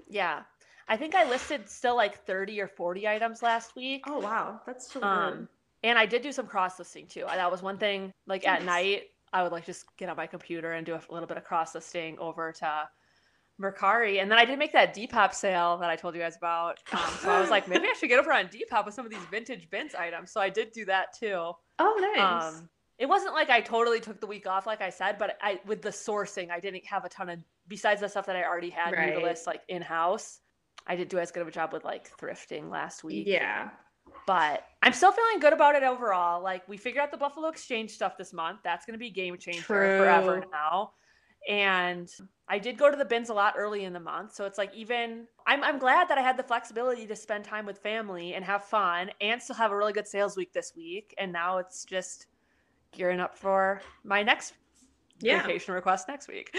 [0.07, 0.41] yeah.
[0.89, 4.03] I think I listed still like 30 or 40 items last week.
[4.07, 5.49] Oh wow, that's so Um,
[5.83, 7.25] and I did do some cross listing too.
[7.27, 8.11] That was one thing.
[8.25, 9.03] Like at night,
[9.33, 11.75] I would like just get on my computer and do a little bit of cross
[11.75, 12.89] listing over to
[13.61, 14.21] Mercari.
[14.21, 16.79] And then I did make that Depop sale that I told you guys about.
[16.93, 19.11] Um, so I was like, maybe I should get over on Depop with some of
[19.11, 20.31] these vintage bins items.
[20.31, 21.51] So I did do that too.
[21.79, 22.55] Oh nice.
[22.55, 25.59] Um, it wasn't like I totally took the week off, like I said, but I
[25.65, 28.69] with the sourcing, I didn't have a ton of besides the stuff that I already
[28.71, 29.23] had new to Right.
[29.23, 30.39] list like in house.
[30.87, 33.27] I didn't do as good of a job with like thrifting last week.
[33.27, 33.69] yeah.
[34.27, 36.43] But I'm still feeling good about it overall.
[36.43, 38.59] Like we figured out the Buffalo Exchange stuff this month.
[38.63, 40.91] That's gonna be game changer forever now.
[41.49, 42.11] And
[42.49, 44.33] I did go to the bins a lot early in the month.
[44.35, 47.65] So it's like even I'm I'm glad that I had the flexibility to spend time
[47.65, 51.15] with family and have fun and still have a really good sales week this week.
[51.17, 52.25] And now it's just
[52.91, 54.55] gearing up for my next
[55.21, 55.41] Yeah.
[55.41, 56.53] vacation request next week.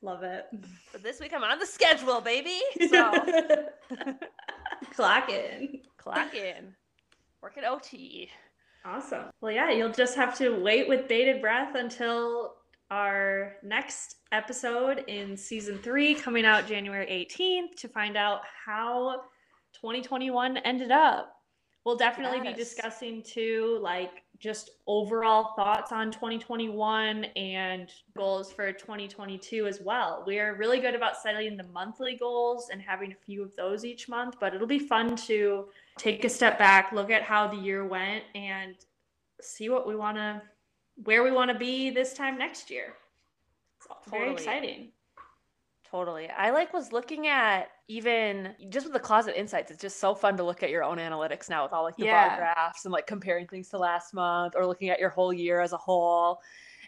[0.00, 0.46] Love it.
[0.92, 2.60] but this week I'm on the schedule, baby.
[2.88, 3.12] So
[4.94, 5.80] Clock in.
[5.96, 6.74] clock in.
[7.42, 8.30] Work at OT.
[8.84, 9.30] Awesome.
[9.40, 12.54] Well, yeah, you'll just have to wait with bated breath until
[12.90, 19.22] our next episode in season three, coming out January 18th, to find out how
[19.74, 21.34] 2021 ended up.
[21.84, 29.66] We'll definitely be discussing too, like just overall thoughts on 2021 and goals for 2022
[29.66, 30.22] as well.
[30.26, 33.84] We are really good about setting the monthly goals and having a few of those
[33.84, 35.66] each month, but it'll be fun to
[35.96, 38.76] take a step back, look at how the year went, and
[39.40, 40.40] see what we want to,
[41.04, 42.94] where we want to be this time next year.
[43.80, 44.92] It's very exciting.
[45.90, 46.28] Totally.
[46.28, 50.36] I like was looking at even just with the closet insights, it's just so fun
[50.36, 52.06] to look at your own analytics now with all like the Yeah.
[52.06, 55.60] bar graphs and like comparing things to last month or looking at your whole year
[55.60, 56.40] as a whole.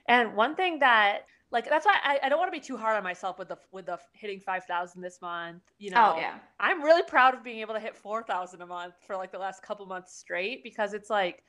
[0.06, 1.20] And one thing that
[1.50, 3.58] like that's why I, I don't want to be too hard on myself with the
[3.72, 5.62] with the hitting five thousand this month.
[5.78, 8.66] You oh, know, Oh yeah, I'm really proud of being able to hit 4,000 a
[8.66, 11.42] month for like the last couple months straight because it's like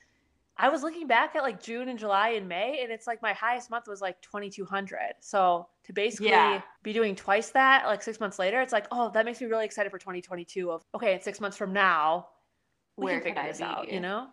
[0.61, 3.33] I was looking back at like June and July and May and it's like my
[3.33, 5.15] highest month was like 2200.
[5.19, 6.61] So to basically Yeah.
[6.83, 9.65] be doing twice that like 6 months later it's like oh that makes me really
[9.65, 12.29] excited for 2022 of okay, in 6 months from now
[12.97, 14.27] we Where can figure this out, you know?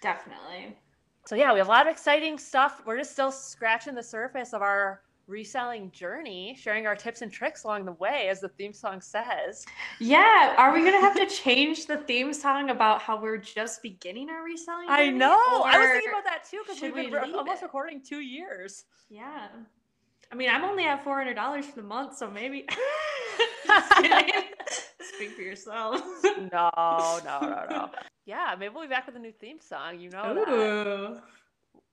[0.00, 0.78] definitely.
[1.26, 2.82] So yeah, we have a lot of exciting stuff.
[2.86, 7.64] We're just still scratching the surface of our reselling journey, sharing our tips and tricks
[7.64, 9.64] along the way as the theme song says.
[10.00, 14.30] Yeah, are we gonna have to change the theme song about how we're just beginning
[14.30, 14.88] our reselling?
[14.88, 15.18] I journey?
[15.18, 15.62] know.
[15.64, 18.84] I was thinking about that too because we've been we re- almost recording two years.
[19.08, 19.48] Yeah.
[20.32, 22.66] I mean, I'm only at four hundred dollars for the month, so maybe.
[25.14, 26.02] Speak for yourself.
[26.52, 26.70] No,
[27.24, 27.90] no, no, no.
[28.26, 30.00] Yeah, maybe we'll be back with a new theme song.
[30.00, 31.22] You know, that.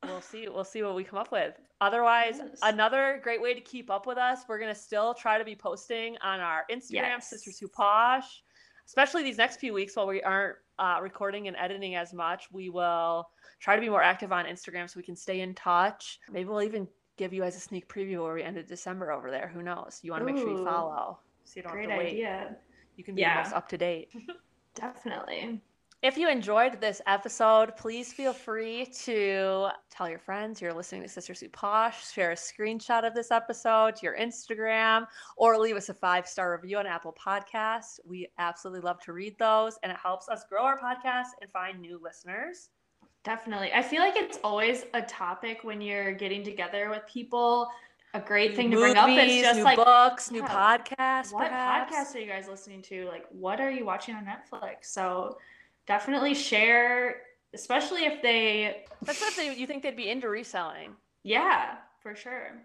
[0.04, 0.48] We'll see.
[0.50, 1.54] We'll see what we come up with.
[1.80, 2.60] Otherwise, Yes.
[2.64, 4.40] another great way to keep up with us.
[4.48, 7.30] We're gonna still try to be posting on our Instagram, Yes.
[7.30, 8.44] Sisters Who Posh.
[8.88, 12.70] Especially these next few weeks while we aren't uh, recording and editing as much, we
[12.70, 13.30] will
[13.60, 16.20] try to be more active on Instagram so we can stay in touch.
[16.32, 19.48] Maybe we'll even give you guys a sneak preview where we ended December over there.
[19.54, 20.00] Who knows?
[20.02, 22.14] You want to make sure you follow so you don't Great have to wait.
[22.14, 22.56] idea.
[22.96, 23.42] You can be Yeah.
[23.44, 24.10] most up to date.
[24.76, 25.62] Definitely.
[26.02, 31.08] If you enjoyed this episode, please feel free to tell your friends you're listening to
[31.08, 35.06] Sisters Who Posh, share a screenshot of this episode to your Instagram,
[35.38, 38.00] or leave us a five star review on Apple Podcasts.
[38.04, 41.80] We absolutely love to read those, and it helps us grow our podcast and find
[41.80, 42.70] new listeners.
[43.24, 43.72] Definitely.
[43.72, 47.70] I feel like it's always a topic when you're getting together with people.
[48.16, 51.32] A great thing to bring up is just new like books, new yeah, podcasts.
[51.32, 51.96] what perhaps.
[51.96, 53.06] podcasts are you guys listening to?
[53.06, 54.86] Like, what are you watching on Netflix?
[54.86, 55.38] So
[55.88, 57.18] definitely share,
[57.54, 60.96] especially if they, That's what they, you think they'd be into reselling.
[61.24, 62.62] yeah, for sure.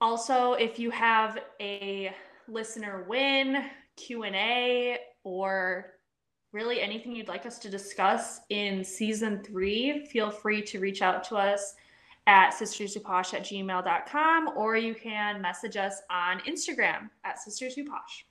[0.00, 2.14] Also, if you have a
[2.48, 3.64] listener win,
[3.96, 5.92] Q&A, or
[6.52, 11.24] really anything you'd like us to discuss in season three, feel free to reach out
[11.24, 11.74] to us
[12.26, 18.24] at sisterswhoposh at gmail.com or you can message us on Instagram at sisterswhoposh.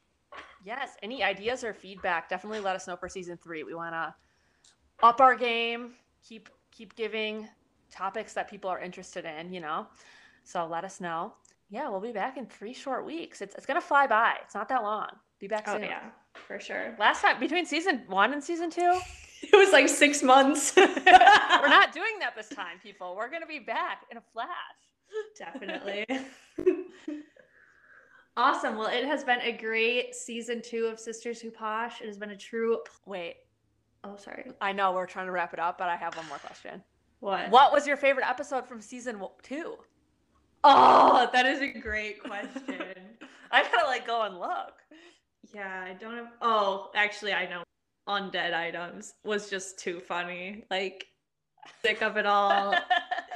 [0.64, 0.92] Yes.
[1.04, 2.30] Any ideas or feedback?
[2.30, 3.64] Definitely let us know for season three.
[3.64, 4.14] We want to
[5.02, 5.94] up our game.
[6.28, 7.48] Keep keep giving
[7.92, 9.52] topics that people are interested in.
[9.54, 9.88] You know,
[10.44, 11.34] so let us know.
[11.70, 13.42] Yeah, we'll be back in three short weeks.
[13.42, 14.36] It's it's gonna fly by.
[14.44, 15.08] It's not that long.
[15.40, 15.84] Be back Oh soon.
[15.84, 16.02] yeah,
[16.48, 16.96] for sure.
[17.00, 19.00] Last time between season one and season two,
[19.42, 20.74] It was like six months.
[20.78, 23.16] we're not doing that this time, people.
[23.18, 24.48] We're gonna be back in a flash.
[25.38, 26.06] Definitely.
[28.38, 28.78] Awesome.
[28.78, 32.02] Well, it has been a great season two of Sisters Who Posh.
[32.02, 32.80] It has been a true.
[33.06, 33.36] Wait,
[34.06, 34.52] Oh, sorry.
[34.60, 36.84] I know we're trying to wrap it up, but I have one more question.
[37.22, 37.50] What?
[37.50, 39.78] What was your favorite episode from season wo- two?
[40.66, 42.96] Oh, that is a great question.
[43.52, 44.74] I gotta like go and look.
[45.54, 46.28] yeah, I don't have.
[46.42, 47.64] Oh, actually, I know.
[48.10, 50.66] Undead items was just too funny.
[50.70, 51.08] Like,
[51.82, 52.76] sick of it all.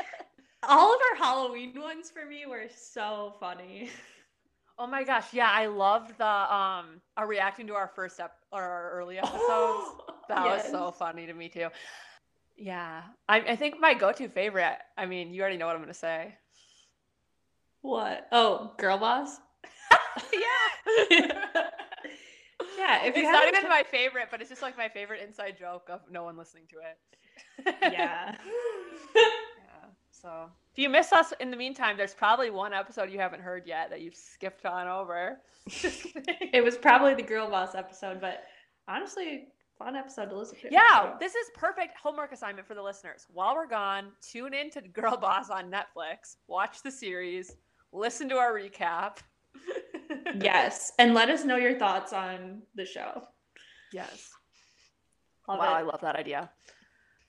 [0.68, 3.90] all of our Halloween ones for me were so funny.
[4.78, 8.62] oh my gosh, yeah, I loved the um our reacting to our first ep or
[8.62, 9.90] our early episodes.
[10.30, 11.68] that was so funny to me too.
[12.58, 14.78] Yeah, I, I think my go-to favorite.
[14.98, 16.36] I mean, you already know what I'm gonna say.
[17.82, 18.28] What?
[18.32, 19.38] Oh, girl boss.
[20.34, 21.64] yeah.
[22.78, 25.90] Yeah, if it's not even my favorite, but it's just like my favorite inside joke
[25.90, 27.76] of no one listening to it.
[27.92, 28.36] yeah.
[30.28, 33.66] So if you miss us in the meantime, there's probably one episode you haven't heard
[33.66, 35.38] yet that you've skipped on over.
[36.54, 38.44] It was probably the girl boss episode, but
[38.88, 39.48] honestly,
[39.78, 40.68] fun episode to listen to.
[40.70, 43.26] Yeah, this is perfect homework assignment for the listeners.
[43.34, 47.56] While we're gone, tune in to Girl Boss on Netflix, watch the series,
[47.94, 49.18] listen to our recap.
[50.42, 53.24] yes, and let us know your thoughts on the show.
[53.94, 54.32] Yes.
[55.48, 55.78] Love wow, it.
[55.78, 56.50] I love that idea.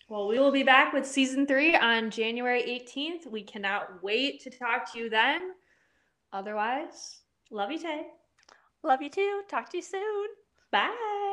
[0.09, 3.31] Well, we will be back with season three on January 18th.
[3.31, 5.53] We cannot wait to talk to you then.
[6.33, 8.07] Otherwise, love you, Tay.
[8.83, 9.43] Love you too.
[9.51, 10.29] Talk to you soon.
[10.73, 11.28] Bye.